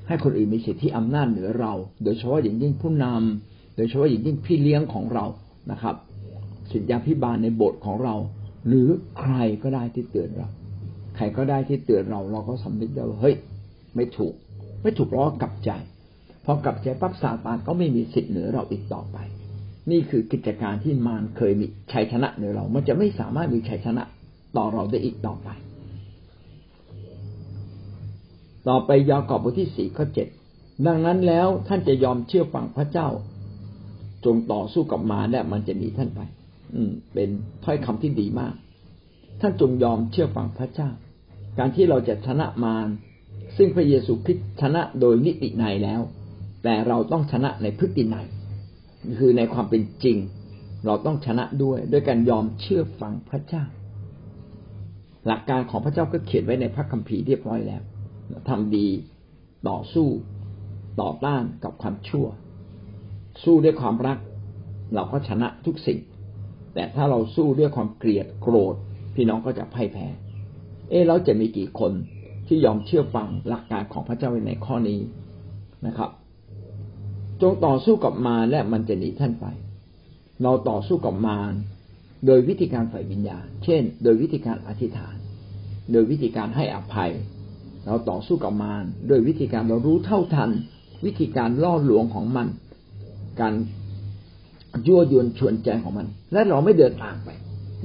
[0.08, 1.74] ให้คนอื่นมีสิทธิอำนาจเหนือเรา
[2.04, 5.26] โดยเฉพาะอย่างยิ่งผู้นำโดยเฉพาะอย่างยิ่งพี่เลี้ยงของเรา
[5.72, 5.96] นะครับ
[6.72, 8.16] สิทธยาพิบาลในบสถ์ของเรา
[8.68, 8.88] หรือ
[9.20, 10.48] ใครก็ได้ที่เตือนเรา
[11.16, 13.36] ใครก็ได้ที่เตือนเรา เราก็สำนึกได้ว่าเฮ้ย
[13.96, 14.34] ไม่ถูก
[14.82, 15.72] ไม่ถูกเราก็กลับใจ
[16.46, 19.18] พอกลับใจปั๊บซาตานก็ไม่มีสิทธิ์เหนือเราอีกต่อไป
[19.92, 24.04] นี่คือกิจการที่มารเคยมีชัยชนะเหนือเรา มันจะไม่สามารถมีชัยชนะ
[24.58, 25.50] ต่อเราได้อีกต่อไป
[28.68, 30.28] ต่อไปยากอบบทที่สี่ข้อเจ็ด
[30.88, 33.08] ดังนั้นแล้วท่านจะยอมเชื่อฟังพระเจ้า
[34.26, 36.22] จงต่อสู้กับมารและมันจะหนีท่านไป
[36.76, 37.30] อืม เป็น
[37.64, 38.54] ถ้อยคำที่ดีมาก
[39.42, 40.90] ท่านจงยอมเชื่อฟังพระเจ้า
[41.58, 42.88] การที่เราจะชนะมาร
[43.58, 46.02] ซึ่งพระเยซูคริสต์ชนะโดยนิติในแล้ว
[46.64, 48.16] แต่เราต้องชนะในพฤติใน
[49.20, 50.18] คือในความเป็นจริง
[50.86, 53.64] เราต้องชนะด้วยด้วยการยอมเชื่อฟังพระเจ้า
[55.28, 57.82] หลักการของพระเจ้าก็เขียนไว้ในพระคัมภีร์เรียบร้อยแล้ว
[58.50, 58.88] ทำดี
[59.70, 60.08] ต่อสู้
[61.02, 62.28] ต่อต้านกับความชั่ว
[63.44, 64.18] สู้ด้วยความรัก
[64.96, 66.00] เราก็ชนะทุกสิ่ง
[66.74, 68.76] แต่ถ้าเราสู้ด้วยความเกลียดโกรธ
[69.16, 70.08] พี่น้องก็จะพ่ายแพ้
[70.90, 71.92] เออเราจะมีกี่คน
[72.48, 75.00] ที่ยอมเชื่อฟังหลักการของพระเจ้าในข้อนี้
[75.88, 76.10] นะครับ
[77.42, 79.46] จงต่อสู้กับมารและมันจะหนีท่านไป
[80.44, 81.54] เราต่อสู้กับมาร
[82.26, 85.16] โดยวิธีการฝ่ายวิญญาณ เช่น โดยวิธีการอธิษฐาน
[85.92, 87.12] โดยวิธีการให้อภัย
[87.86, 90.52] เราต่อสู้กับมารโดยวิธีการเรารู้เท่าทัน
[91.06, 92.48] วิธีการล่อลวงของมัน
[93.42, 93.54] การ
[94.88, 97.30] ยั่วยวนชวนใจของมัน และเราไม่เดินตามไป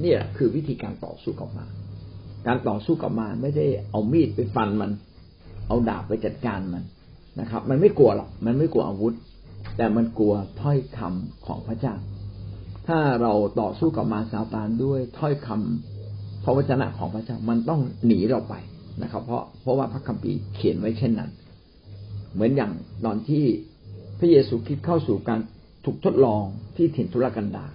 [0.03, 1.69] นี่แหละคือวิธีการต่อสู้กับมาร
[2.47, 4.91] การต่อสู้กับมารไม่ได้เอามีดไปฟันมัน
[5.67, 6.83] เอาดาบไปจัดการมัน
[7.39, 9.15] นะครับ มันไม่กลัวหรอกมันไม่กลัวอาวุธ
[9.77, 11.95] แต่มันกลัวถ้อยคำของพระเจ้า
[12.87, 18.55] ถ้าเราต่อสู้กับมารซาตานด้วยถ้อยคำพระวจนะของพระเจ้ามันต้องหนีเราไป
[19.01, 21.31] นะครับ เพราะเพราะว่าพระคัมภีร์เขียนไว้เช่นนั้น
[22.33, 22.71] เหมือนอย่าง
[23.05, 23.45] ตอนที่
[24.19, 25.39] พระเยซูคริสต์เข้าสู่การ
[25.85, 26.43] ถูกทดลอง
[26.75, 27.71] ที่ถิ่นทุรกันดาร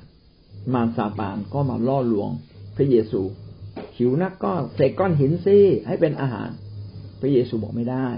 [0.74, 2.30] มารซาตานก็มาล่อลวง
[2.76, 3.20] พระเยซู
[3.96, 6.48] หิวนักก็เสกก้อนหินซิให้เป็นอาหาร
[7.20, 8.08] พระเยซูบอกไม่ได้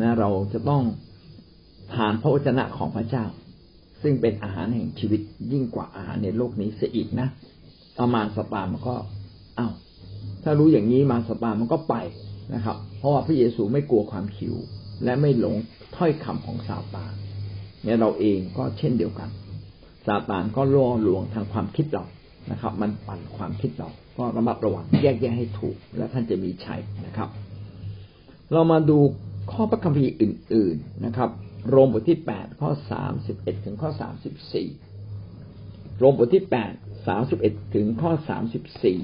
[0.00, 0.82] นะเราจะต้อง
[1.94, 3.24] ทานพระวจนะของพระเจ้า
[4.02, 5.20] ซึ่งเป็นอาหารแห่งชีวิต
[5.52, 7.28] ยิ่งกว่าอาหารในโลกนี้เสียอีกนะ
[8.00, 8.94] อามารสตามันก็
[9.56, 9.68] เอา้า
[10.42, 11.94] ถ้ารู้อย่างนี้มารสตามันก็ไป
[12.54, 14.54] นะครับ เพราะว่าพระเยซูไม่กลัวความหิว
[15.04, 15.56] และไม่หลง
[15.96, 17.12] ถ้อยคำของซาตาน
[17.84, 19.28] เนี่ยเราเองก็เช่นเดียวกัน
[20.06, 22.04] ซาตานก็ล่อลวงทางความคิดเรา
[22.50, 27.28] นะครับ มันปั่นความคิดเราก็ระมัดระวังแยกแยะให้ถูก และท่านจะมีชัยนะครับ
[28.52, 28.98] เรามาดู
[29.52, 31.30] ข้อพระคัมภีร์อื่น ๆนะครับ
[31.68, 34.68] โรมบทที่แปดข้อสามสิบเอ็ดถึงข้อสามสิบสี่
[35.98, 36.72] โรมบทที่แปด
[37.06, 38.98] สามสิบเอ็ดถึงข้อสามสิบสี่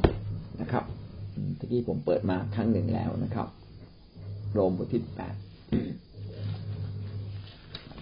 [0.61, 0.85] นะครับ
[1.57, 3.49] เมื่กี้ผมเปิดมาครั้งหนึ่งแล้วนะครับ
[4.53, 5.35] โรมบทที่แปด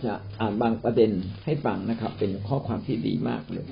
[0.05, 1.11] จะอ่านบางประเด็น
[1.45, 3.67] ให้ฟังนะครับ เป็นข้อความที่ดีมากเลย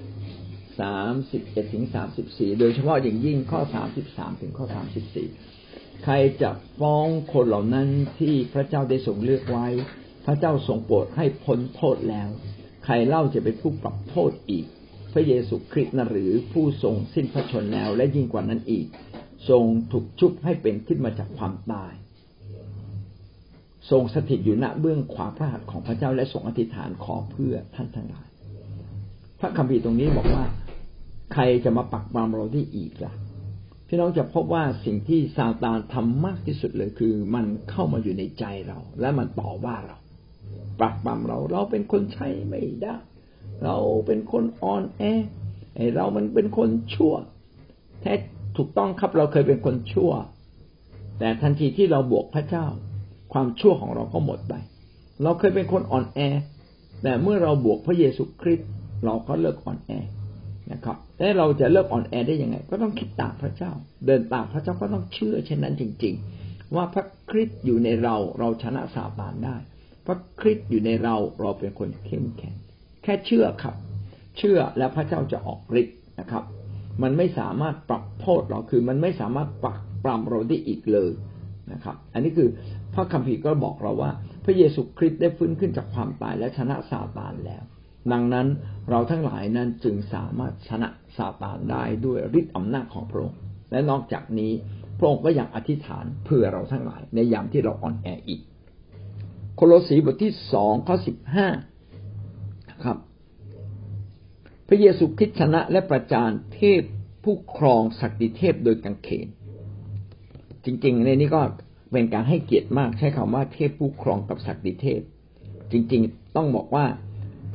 [0.80, 5.28] สามสิบเอ็ดถึงสามสิบสี่โดยเฉพาะอย่างยิ่งข้อสามสิบสามถึงข้อสามสิบสี่
[6.04, 6.50] ใครจะ
[6.80, 9.66] ฟ้องคนเหล่านั้นที่พระเจ้าได้ทรงเลือกไว้
[10.26, 12.28] พระเจ้าทรงโปรดให้พ้นโทษแล้ว
[12.84, 14.66] ใครเล่าจะเป็นผู้ปรับโทษอีก
[15.12, 18.86] พระเยซูคริสต์นะหรือผู้ทรงสิ้นพระชนแล้วและยิ่งกว่านั้นอีก
[19.48, 21.92] ทรงถูกชุบให้เป็นขึ้นมาจากความตาย
[23.90, 28.28] ทรงสถิตอยู่ณเบื้องขวาพระหัตถ์ของพระเจ้าและทรงอธิษฐานขอเพื่อท่านทั้งหลาย
[29.40, 30.44] พระคัมภีร์ตรงนี้บอกว่า
[31.32, 33.12] ใครจะมาปักปามเราได้อีกล่ะ
[33.86, 39.98] พี่น้องจะพบว่าสิ่งที่ซาตานทำมากที่สุดเลยคือ มันเข้ามาอยู่ในใจเรา และมันต่อว่าเรา
[40.80, 42.94] ปักปั๊มเราเราเป็นคนใช้ไม่ได้
[43.64, 43.76] เรา
[44.06, 45.02] เป็นคนอ่อนแอ
[45.76, 47.14] ไอเรามันเป็นคนชั่ว
[48.02, 48.14] แท้
[48.56, 50.12] ถูกต้องครับเราเคยเป็นคนชั่ว
[51.18, 52.66] แต่ทันทีที่เราบวกพระเจ้า
[53.32, 54.54] ความชั่วของเราก็หมดไป
[55.22, 56.18] เราเคยเป็นคนอ่อนแอ
[57.02, 58.68] แต่เมื่อเราบวกพระเยซูคริสต์
[59.04, 59.92] เราก็เลิกอ่อนแอ
[60.72, 63.72] นะครับแต่เราจะเลิกอ่อนแอได้ยังไง ก็ต้องคิดตามพระเจ้า
[64.06, 66.14] เดินตามพระเจ้าก็ต้องเชื่อเช่นนั้นจริง
[66.44, 69.56] ๆ ว่าพระคริสต์อยู่ในเราเราชนะสาบานได้
[70.06, 72.54] พระคริสต์อยู่ในเราเราเป็นคนเข้มแข็ง
[73.02, 73.74] แค่เชื่อครับ
[74.38, 76.44] เชื่อแล้วพระเจ้าจะออกฤทธิ์นะครับ
[77.02, 81.12] มันไม่สามารถปรับโทษเราคือ มันไม่สามารถปรับปรามเราได้อีกเลย
[81.72, 82.48] นะครับ อันนี้คือ
[82.94, 84.10] พระคัมภีร์ก็บอกเราว่า
[84.44, 87.64] พระเยซูคริสต์ได้ฟื้นขึ้นจากความตายและชนะซาตานแล้ว
[88.12, 88.46] ดังนั้น
[88.90, 93.38] เราทั้งหลายนั้นจึงสามารถชนะซาตานได้ด้วยฤทธิ์อำนาจของพระองค์
[93.70, 94.52] และนอกจากนี้
[94.98, 98.40] พระองค์ก็ยังอธิษฐานเพื่อเราทั้งหลาย ในยามที่เราอ่อนแออีก
[99.56, 101.48] โคโลสีบทที่สองข้อสิบห้า
[102.84, 102.98] ครับ
[104.68, 106.82] พระเยซูคริสต์ชนะและประจานเทพ
[107.24, 109.28] ผู้ครองศักดิเทพโดยกังเขน
[110.64, 111.42] จริง ๆ ในนี้ก็
[111.92, 115.00] เป็นการให้เกียรติมากใช้คำว่าเทพผู้ครองกับศักดิเทพ
[115.72, 116.86] จริง ๆ ต้องบอกว่า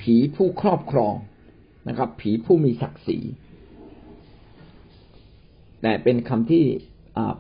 [0.02, 1.14] ผีผู้ครอบครอง
[1.88, 3.20] นะครับ ผีผู้มีศักดิ์ศรี
[5.82, 6.64] แต่เป็นคำที่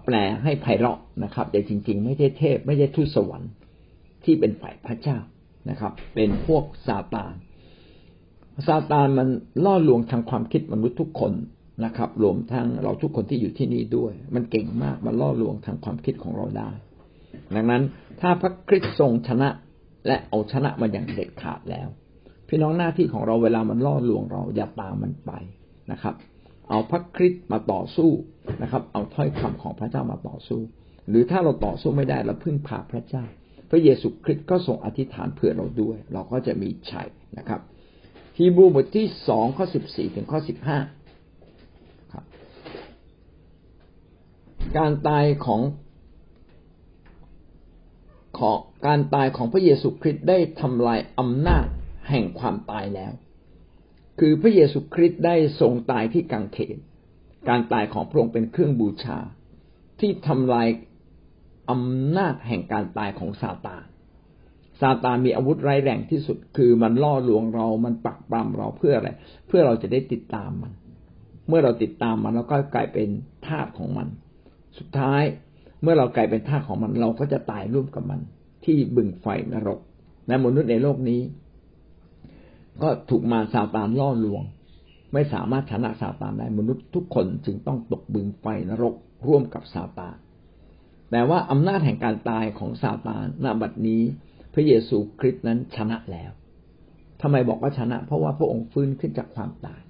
[0.05, 3.51] แปลให้ไพเราะนะครับ แต่จริง ๆ ไม่ใช่เทพ ไม่ใช่ทูตสวรรค์
[4.23, 5.17] ที่เป็นฝ่ายพระเจ้า
[5.69, 7.33] นะครับ เป็นพวกซาตาน
[8.67, 9.27] ซาตานมัน
[9.65, 11.33] ล่อลวงทางความคิดมนุษย์ทุกคน
[11.85, 16.71] นะครับ รวมทั้งเราทุกคนที่อยู่ที่นี่ด้วย มันเก่งมากมันล่อลวงทางความคิดของเราได้
[17.55, 17.83] ดังนั้น
[18.21, 19.49] ถ้าพระคริสต์ทรงชนะ
[20.07, 21.87] และเอาชนะมันอย่างเด็ดขาดแล้ว
[22.47, 25.31] พี่น้องหน้าที่ของเราเวลามันล่อลวงเราอย่าตามมันไป
[25.91, 26.15] นะครับ
[26.69, 28.11] เอาพระคริสต์มาต่อสู้
[28.61, 30.61] นะครับ เอาถ้อยคำของพระเจ้ามาต่อสู้
[31.09, 33.23] หรือถ้าเราต่อสู้ไม่ได้เราพึ่งพาพระเจ้า
[33.69, 37.61] พระเยซูคริสต์ก็ทรงอธิษฐานเผื่อเราด้วย เราก็จะมีชัยนะครับ
[38.39, 40.79] ฮีบรูบทที่สองข้อสิบสี่ถึงข้อสิบห้า
[44.77, 45.61] การตายของ
[48.37, 51.65] ของการตายของพระเยซูคริสต์ได้ทำลายอำนาจ
[52.09, 53.13] แห่งความตายแล้ว
[54.19, 56.77] คือพระเยซูคริสต์ได้ทรงตายที่กังเขน
[57.49, 59.17] การตายของพระองค์เป็นเครื่องบูชา
[59.99, 60.67] ที่ทำลาย
[61.71, 63.88] อำนาจแห่งการตายของซาตาน
[64.81, 69.09] ซาตานมีอาวุธร้ายแรงที่สุด คือมันล่อลวงเรา มันปักปรำเราเพื่ออะไร
[69.47, 70.71] เพื่อเราจะได้ติดตามมัน
[71.47, 73.07] เมื่อเราติดตามมันเราก็กลายเป็น
[73.47, 74.07] ทาสของมัน
[74.77, 75.23] สุดท้าย
[75.81, 78.19] เมื่อเรากลายเป็นทาสของมันเราก็จะตายร่วมกับมัน
[78.65, 79.79] ที่บึงไฟนรก
[80.27, 81.21] และมนุษย์ในโลกนี้
[82.81, 84.43] ก็ถูกมาซาตานล่อลวง
[85.13, 88.93] ไม่สามารถชนะซาตานได้มนุษย์ทุกคนจึงต้องตกบึงไฟนรก
[89.27, 90.15] ร่วมกับซาตาน
[91.11, 94.03] แต่ว่าอำนาจแห่งการตายของซาตานณบัดนี้
[94.53, 96.31] พระเยซูคริสต์นั้นชนะแล้ว
[97.21, 99.81] ทำไมบอกว่าชนะ เพราะว่าพระองค์ฟื้นขึ้นจากความตาย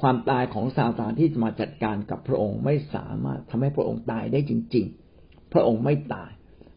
[0.00, 4.86] ความตายของซาตานที่จะมาจัดการกับพระองค์ไม่สามารถทำให้พระองค์ตายได้จริง
[5.18, 6.30] ๆ พระองค์ไม่ตาย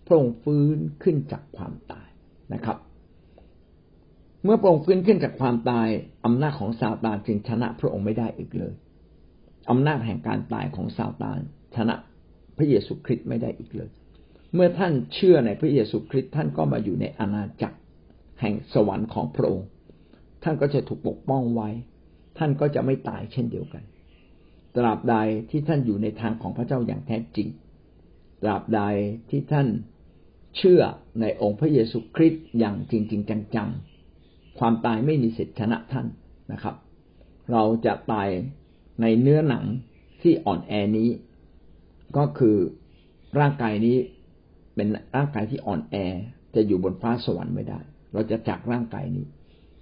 [0.07, 2.09] พระองค์ฟื้นขึ้นจากความตาย
[2.53, 2.77] นะครับ
[4.43, 5.87] เมื่อพระองค์ฟื้นขึ้นจากความตาย
[6.25, 8.73] อำนาจของซาตานจึงชนะพระองค์ไม่ได้อีกเลย
[9.71, 11.39] อำนาจแห่งการตายของซาตาน
[11.75, 11.95] ชนะ
[12.57, 13.89] พระเยซูคริสต์ไม่ได้อีกเลย
[14.53, 17.77] เมื่อท่านเชื่อในพระเยซูคริสต์ท่านก็มาอยู่ในอาณาจักร
[18.41, 19.67] แห่งสวรรค์ของพระองค์
[20.43, 21.69] ท่านก็จะถูกปกป้องไว้
[22.37, 23.83] ท่านก็จะไม่ตายเช่นเดียวกัน
[24.75, 25.15] ตราบใด
[25.49, 27.47] ที่ท่านอยู่ในทางของพระเจ้าอย่างแท้จริง
[28.41, 28.81] ตราบใด
[29.29, 29.67] ที่ท่าน
[30.57, 30.81] เชื่อ
[31.21, 36.07] ในองค์พระเยซูคริสต์อย่างจริงๆจังๆ ความตายไม่มีสิทธิชนะท่าน
[36.51, 36.75] นะครับ
[37.51, 38.29] เราจะตาย
[39.01, 39.65] ในเนื้อหนัง
[40.21, 41.09] ที่อ่อนแอนี้
[42.17, 42.57] ก็คือ
[43.39, 43.97] ร่างกายนี้
[44.75, 45.95] เป็นร่างกายที่อ่อนแอ
[46.55, 47.79] จะอยู่บนฟ้าสวรรค์ไม่ได้
[48.13, 49.25] เราจะจากร่างกายนี้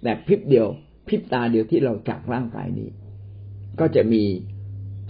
[0.02, 0.66] แต่พริบเดียว
[1.06, 2.88] พริบตาเดียวที่เราจากร่างกายนี้
[3.80, 4.22] ก็จะมี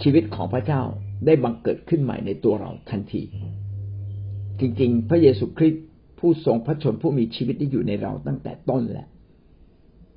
[0.03, 0.83] ชีวิตของพระเจ้า
[1.27, 3.23] ได้บังเกิดขึ้นใหม่ในตัวเราทันที
[4.61, 5.85] จริง ๆ พระเยซูคริสต์
[6.19, 9.09] ผู้ทรงพระชนผู้มีชีวิตที่อยู่ในเราตั้งแต่ต้นแหละ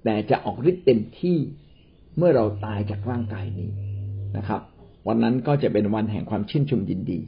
[0.03, 1.37] แต่จะออกฤทธิ์เต็มที่
[2.17, 3.69] เมื่อเราตายจากร่างกายนี้
[4.37, 4.61] นะครับ
[5.07, 7.19] วันนั้นก็จะเป็นวันแห่งความชื่นชมยินดี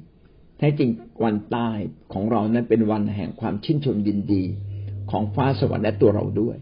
[0.58, 0.90] แท้จริง
[1.24, 1.78] วันตาย
[2.14, 4.44] ของเรานั้นเป็นวันแห่งความชื่นชมยินดี
[5.12, 6.58] ของฟ้าสวรรค์และตัวเราด้วย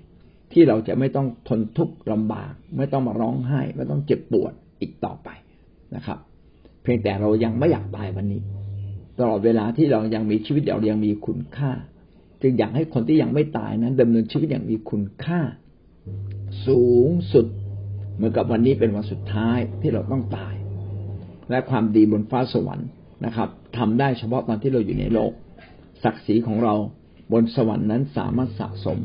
[0.52, 5.30] ที่เราจะไม่ต้องทนทุกข์ลำบาก ไม่ต้องมาร้องไห้ ไม่ต้องเจ็บปวดอีกต่อไป
[5.96, 6.18] นะครับ
[6.82, 8.42] เพียงแต่เรายังไม่อยากตายวันนี้
[9.20, 11.72] ตลอดเวลาที่เรายังมีชีวิตเรายังมีคุณค่า
[12.42, 15.40] จึงอยากให้คนที่ยังไม่ตายนั้นดำเนินชีวิตอย่างมีคุณค่า
[16.68, 17.46] สูงสุด
[18.16, 20.56] เหมือนกับวันนี้เป็นวันสุดท้ายที่เราต้องตาย
[21.50, 22.90] และความดีบนฟ้าสวรรค์
[23.26, 25.32] นะครับทำได้เฉพาะตอนที่เราอยู่ในโลก
[26.04, 26.76] ศักดิ์ศรีของเรา
[27.32, 29.00] บนสวรรค์นั้นสามารถสะสม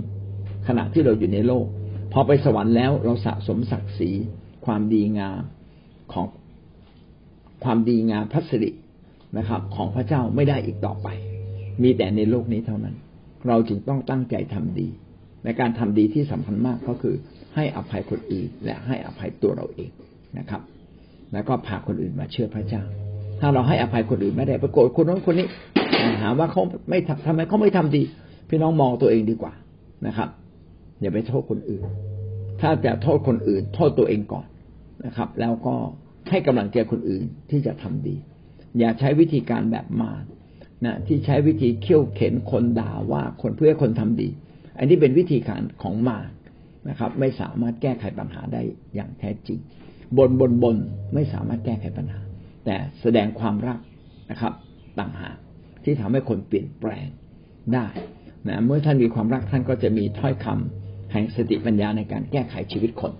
[0.68, 1.66] ขณะที่เราอยู่ในโลก
[2.12, 4.11] พอไปสวรรค์แล้วเราสะสมศักดิ์ศรี
[4.66, 5.42] ความดีงาม
[6.12, 6.26] ของ
[7.64, 8.70] ความดีงามพัสริ
[9.38, 11.09] นะครับ ของพระเจ้าไม่ได้อีกต่อไป
[11.83, 12.96] มีแต่ในโลกนี้เท่านั้น
[13.46, 14.88] เราจึงต้องตั้งใจทำดี
[15.44, 17.16] ในการทำดีที่สำคัญมากก็คือ
[17.54, 19.90] ให้อภัยคนอื่นและให้อภัยตัวเราเอง
[20.38, 20.62] นะครับ
[21.33, 22.83] แล้วก็พาคนอื่นมาเชื่อพระเจ้า
[23.40, 25.46] ถ้าเราให้อภัยคนอื่นไม่ได้ไปโกรธคนนั้นคนนี้
[26.22, 28.03] หาว่าเขาไม่ทำไมเขาไม่ทำดี
[28.48, 29.53] พี่น้องมองตัวเองดีกว่า
[30.07, 30.29] นะครับ
[31.01, 31.85] อย่าไปโทษคนอื่น
[32.61, 34.46] ถ้าจะโทษคนอื่น โทษตัวเองก่อน
[35.07, 35.74] นะครับ แล้วก็
[36.31, 38.16] ให้กำลังใจคนอื่นที่จะทำดี
[38.79, 40.12] อย่าใช้วิธีการแบบมา
[40.85, 44.29] นะที่ใช้วิธีเขี่ยวเข็นคนด่าว่าคนเพื่อคนทำดี
[44.79, 46.18] อันนี้เป็นวิธีการของมา
[46.88, 48.62] นะครับ ไม่สามารถแก้ไขปัญหาได้
[48.94, 49.59] อย่างแท้จริง
[50.18, 50.77] บนบนบน
[51.14, 52.20] ไม่สามารถแก้ไขปัญหา
[52.70, 53.78] แต่แสดงความรัก
[54.31, 54.52] นะครับ
[54.98, 55.37] ต่างหาก
[55.85, 57.07] ที่ทำให้คนเปลี่ยนแปลง
[57.74, 57.87] ได้
[58.48, 63.12] นะเมื่อท่านมีความรักท่านก็จะมีถ้อยคำแห่งสติปัญญาในการแก้ไขชีวิตคน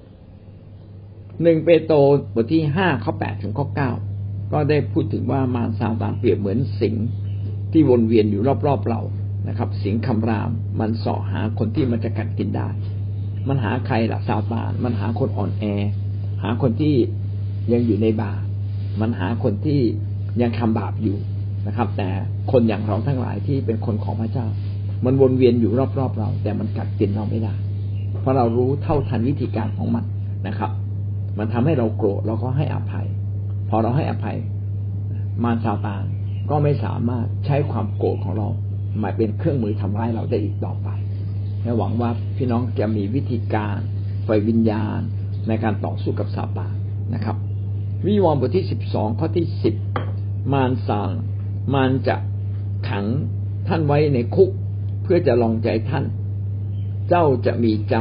[1.43, 1.97] หนึ่งเปโตร
[2.35, 3.91] บทที่ห้าข้อแปดถึงข้อเก้า
[4.53, 6.95] ก็ได้พูดถึงว่ามารซาตานเปรียบเหมือนสิง
[7.73, 9.01] ที่วนเวียนอยู่รอบๆเรา
[9.49, 12.69] นะครับ สิงคำราม มันสอหาคนที่มันจะกัดกินได้
[13.49, 15.65] มันหาใครล่ะซาตาน มันหาคนอ่อนแอ
[16.43, 16.95] หาคนที่
[17.73, 18.48] ยังอยู่ในบาป
[19.01, 19.81] มันหาคนที่
[20.43, 21.19] ยังทำบาปอยู่
[21.67, 22.09] นะครับ แต่
[22.53, 24.47] คนอย่างเราทั้งหลายที่เป็นคนของพระเจ้า
[25.05, 27.55] มันวนเวียนอยู่รอบๆเรา แต่มันกัดกินเราไม่ได้
[28.21, 30.05] เพราะเรารู้เท่าทันวิธีการของมัน
[30.47, 30.71] นะครับ
[31.39, 33.07] มันทำให้เราโกรธเราก็ให้อภัย
[33.69, 34.37] พอเราให้อภัย
[35.45, 36.05] มารซาตาน
[36.51, 38.49] ก็ไม่สามารถใช้ความโกรธของเรา
[39.03, 40.89] มาเป็นเครื่องมือทำร้ายเราได้อีกต่อไป
[41.63, 43.77] และหวังว่าพี่น้องจะมีวิธีการ
[44.25, 45.01] ไฟวิญญาณ
[45.49, 46.75] ในการต่อสู้กับซาตาน
[47.15, 47.37] นะครับ
[48.07, 49.75] วิวรณ์บทที่สิบสองข้อที่สิบ
[50.53, 51.11] มารสาง
[51.75, 52.17] มารจะ
[52.89, 53.07] ขัง
[53.69, 54.51] ท่านไว้ในคุก
[55.03, 56.05] เพื่อจะลองใจท่าน
[57.09, 57.97] เจ้าจะมีใจ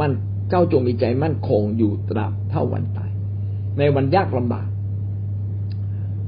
[0.00, 0.12] มั่น
[0.50, 3.10] เจ้าจงมีใจมั่นคงอยู่ตราบเท่าวันตาย
[3.78, 4.68] ในวันยากลำบาก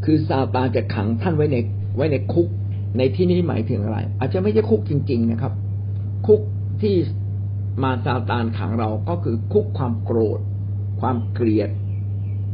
[0.05, 1.57] คือซาตานจะขังท่านไว้ใน
[1.97, 2.49] ไว้ในคุก
[2.97, 5.53] ในที่นี้หมายถึงอะไร อาจจะไม่ใช่คุกจริง ๆ นะครับ
[6.27, 6.41] คุก
[6.83, 6.95] ที่
[7.83, 10.41] มาซาตานขังเราก็คือคุกความโกรธ
[11.01, 11.71] ความเกลียด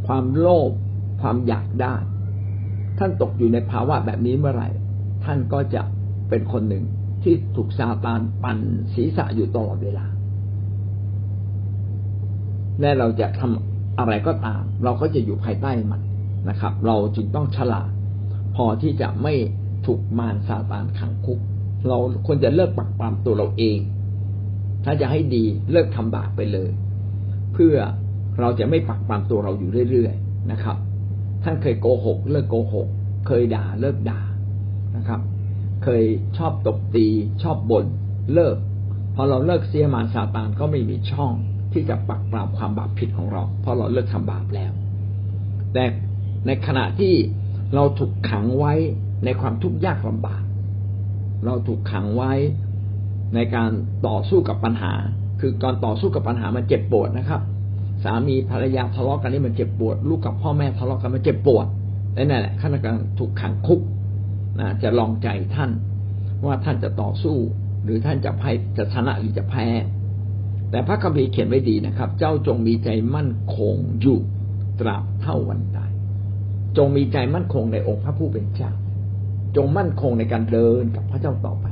[0.06, 0.70] ความโลภ
[1.20, 1.94] ความอยากได้
[2.98, 4.68] ท่านตกอยู่ในภาวะแบบนี้เมื่อไหร่
[5.24, 5.82] ท่านก็จะ
[6.28, 6.84] เป็นคนหนึ่ง
[7.22, 8.58] ที่ถูกซาตานปั่น
[8.94, 10.06] ศีรษะอยู่ตลอดเวลา
[12.80, 16.00] และเราจะทำอะไรก็ตาม เราก็จะอยู่ภายใต้มัน
[16.48, 17.90] นะครับ เราจึงต้องฉลาด
[18.56, 19.34] พอที่จะไม่
[19.86, 21.38] ถูกมารซาตานขังคุก
[21.88, 23.78] เราควรจะเลิกปักปามตัวเราเอง
[24.84, 26.70] ถ้าจะให้ดีเลิกทำบาปไปเลย
[27.52, 27.76] เพื่อ
[28.40, 30.76] เราจะไม่ปักปามตัวเราอยู่เรื่อยๆนะครับ
[31.44, 32.88] ท่านเคยโกหก เลิกโกหก
[33.26, 34.20] เคยด่าเลิกด่า
[34.96, 35.20] นะครับ
[35.84, 36.02] เคย
[36.38, 37.06] ชอบตบตี
[37.42, 37.86] ชอบบ่น
[38.34, 38.56] เลิก
[39.14, 41.32] พอเราเลิกเสียมารซาตานก็ไม่มีช่อง
[41.72, 44.72] ที่จะปักปรามความบาปผิดของเรา เพราะเราเลิกทำบาปแล้ว
[45.72, 45.84] แต่
[46.46, 47.14] ในขณะที่
[47.74, 48.72] เราถูกขังไว้
[49.24, 50.42] ในความทุกข์ยากลำบาก
[51.44, 52.32] เราถูกขังไว้
[53.34, 53.70] ในการ
[54.06, 54.92] ต่อสู้กับปัญหา
[55.40, 57.40] คือก่อนต่อสู้กับปัญหามันเจ็บปวดนะครับ
[58.04, 61.66] สามีภรรยาทะเลาะกันนี่มันเจ็บปวด ลูกกับพ่อแม่ทะเลาะกันมันเจ็บปวด
[62.16, 63.80] นั่นแหละขั้นกำลังถูกขังคุก
[64.60, 65.70] นะจะลองใจท่าน
[66.44, 67.36] ว่าท่านจะต่อสู้
[67.84, 69.66] หรือท่านจะแพ้จะชนะหรือจะแพ้
[70.70, 74.18] แต่พระคัมภีร์เขียนไว้ดีนะครับ เจ้าจงมีใจมั่นคงอยู่
[74.80, 75.90] ตราบเท่าวันตาย
[76.76, 78.72] จงมีใจมั่นคงในองค์พระผู้เป็นเจ้า
[79.56, 81.66] จงมั่นคงในการเดินกับพระเจ้าต่อไป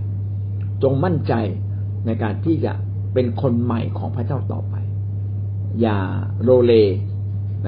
[0.83, 1.35] จงมั่นใจ
[2.07, 2.73] ในการที่จะ
[3.15, 4.72] เป็นคนใหม่ของพระเจ้าต่อไป
[5.81, 5.99] อย่า
[6.43, 6.73] โรเล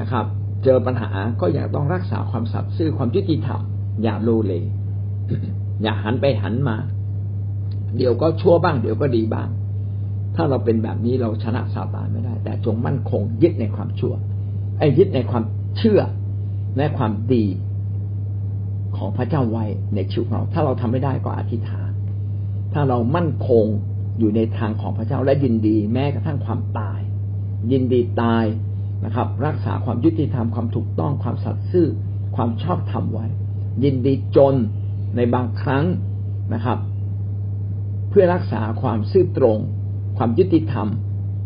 [0.00, 0.24] นะครับ
[0.64, 3.60] เจอปัญหาก็อย่าต้องรักษาความสัตย์ซื่อความยุติธรรม
[4.02, 4.52] อย่าโรเล
[5.82, 6.76] อย่าหันไปหันมา
[7.96, 9.48] เดี๋ยวก็ชั่วบ้าง เดี๋ยวก็ดีบ้าง
[10.36, 14.14] ถ้าเราเป็นแบบนี้เราชนะซาตานไม่ได้ แต่จงมั่นคงยึดในความชั่ว
[14.78, 15.44] ไอ้ยึดในความ
[15.78, 16.00] เชื่อ
[16.76, 17.44] และความดี
[18.96, 19.64] ของพระเจ้าไว้
[19.94, 21.90] ในชีวิตเรา ถ้าเราทำไม่ได้ก็อธิษฐาน
[22.72, 23.64] ถ้าเรามั่นคง
[24.18, 27.00] อยู่ในทางของพระเจ้าและยินดี แม้กระทั่งความตาย
[27.72, 28.44] ยินดีตาย
[29.04, 31.86] นะครับ รักษาความยุติธรรมความถูกต้องความสัตย์ซื่อ
[32.36, 33.26] ความชอบธรรมไว้
[33.84, 34.54] ยินดีจน
[35.16, 35.84] ในบางครั้ง
[36.54, 36.78] นะครับ
[38.08, 39.58] เพื่อรักษาความซื่อตรง
[40.16, 40.88] ความยุติธรรม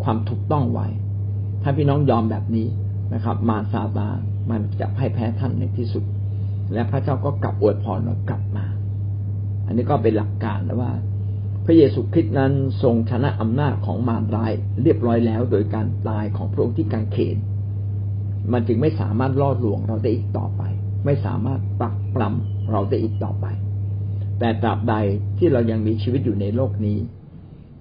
[0.05, 0.87] ความถูกต้องไว้
[1.63, 2.69] ถ้าพี่น้องยอมแบบนี้
[3.15, 4.19] นะครับ มาซาตาน
[4.51, 6.05] มันจะพ่ายแพ้ท่านในที่สุด
[6.73, 8.67] และพระเจ้าก็กลับอวยพรเรากลับมา
[9.67, 10.93] อันนี้ก็เป็นหลักการนะว่า
[11.71, 12.53] พระเยซูคริสต์นั้น
[12.83, 14.53] ทรงชนะอำนาจของมารร้าย
[14.83, 17.37] เรียบร้อยแล้ว โดยการตายของพระองค์ที่กางเขน
[18.53, 20.63] มันจึงไม่สามารถล่อลวงเราได้อีกต่อไป
[21.05, 23.47] ไม่สามารถปักปลำเราได้อีกต่อไป
[24.39, 24.95] แต่ตราบใด
[25.39, 26.99] ที่เรายังมีชีวิตอยู่ในโลกนี้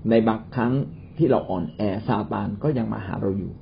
[0.10, 0.74] ในบางครั้ง
[1.18, 3.54] ที่เราอ่อนแอซาตานก็ยังมาหาเราอยู่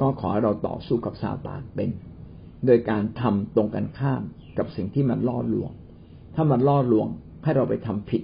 [0.00, 1.88] ก็ขอให้เราต่อสู้กับซาตานเป็น
[2.66, 4.22] โดยการทำตรงกันข้าม
[4.58, 5.70] กับสิ่งที่มันล่อลวง
[6.34, 7.08] ถ้ามันล่อลวง
[7.44, 8.22] ให้เราไปทำผิด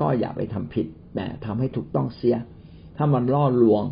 [0.00, 2.36] ก็อย่าไปทำผิดแต่ทำให้ถูกต้องเสีย
[2.96, 3.84] ถ้ามันล่อลวง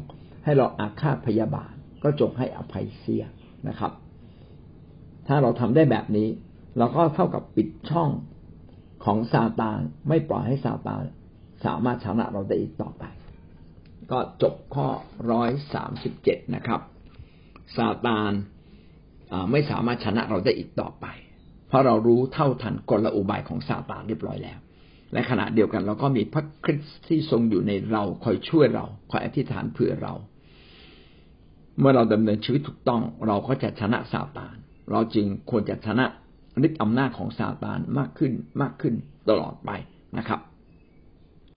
[0.45, 3.25] ให้เราอาฆาตพยาบาท ก็จงให้อภัยเสีย
[3.69, 3.93] นะครับ
[5.27, 6.29] ถ้าเราทำได้แบบนี้
[6.79, 8.11] เราก็เท่ากับปิดช่อง
[9.05, 11.03] ของซาตานไม่ปล่อยให้ซาตาน
[11.65, 13.05] สามารถชนะเราได้อีกต่อไป
[14.11, 14.87] ก็จบข้อ
[15.31, 16.81] ร้อยสามสิบเจ็ดนะครับ
[17.77, 18.33] ซาตาน
[19.51, 21.07] ไม่สามารถชนะเราได้อีกต่อไป
[21.69, 24.59] เพราะเรารู้เท่าทันกลอุบายของซาตานเรียบร้อยแล้ว
[25.17, 30.15] และขณะเดียวกันเราก็มีพระคริสต์ที่ทรงอยู่ในเราคอยช่วยเราคอยอธิษฐานเพื่อเรา
[31.79, 34.57] เมื่อเราดำเนินชีวิตถูกต้อง เราก็จะชนะซาตาน
[34.91, 36.07] เราจึงควรจะชนะ
[36.67, 38.95] ฤทธิ์อำนาจของซาตานมากขึ้นมากขึ้น
[39.29, 39.71] ตลอดไป
[40.19, 40.41] นะครับ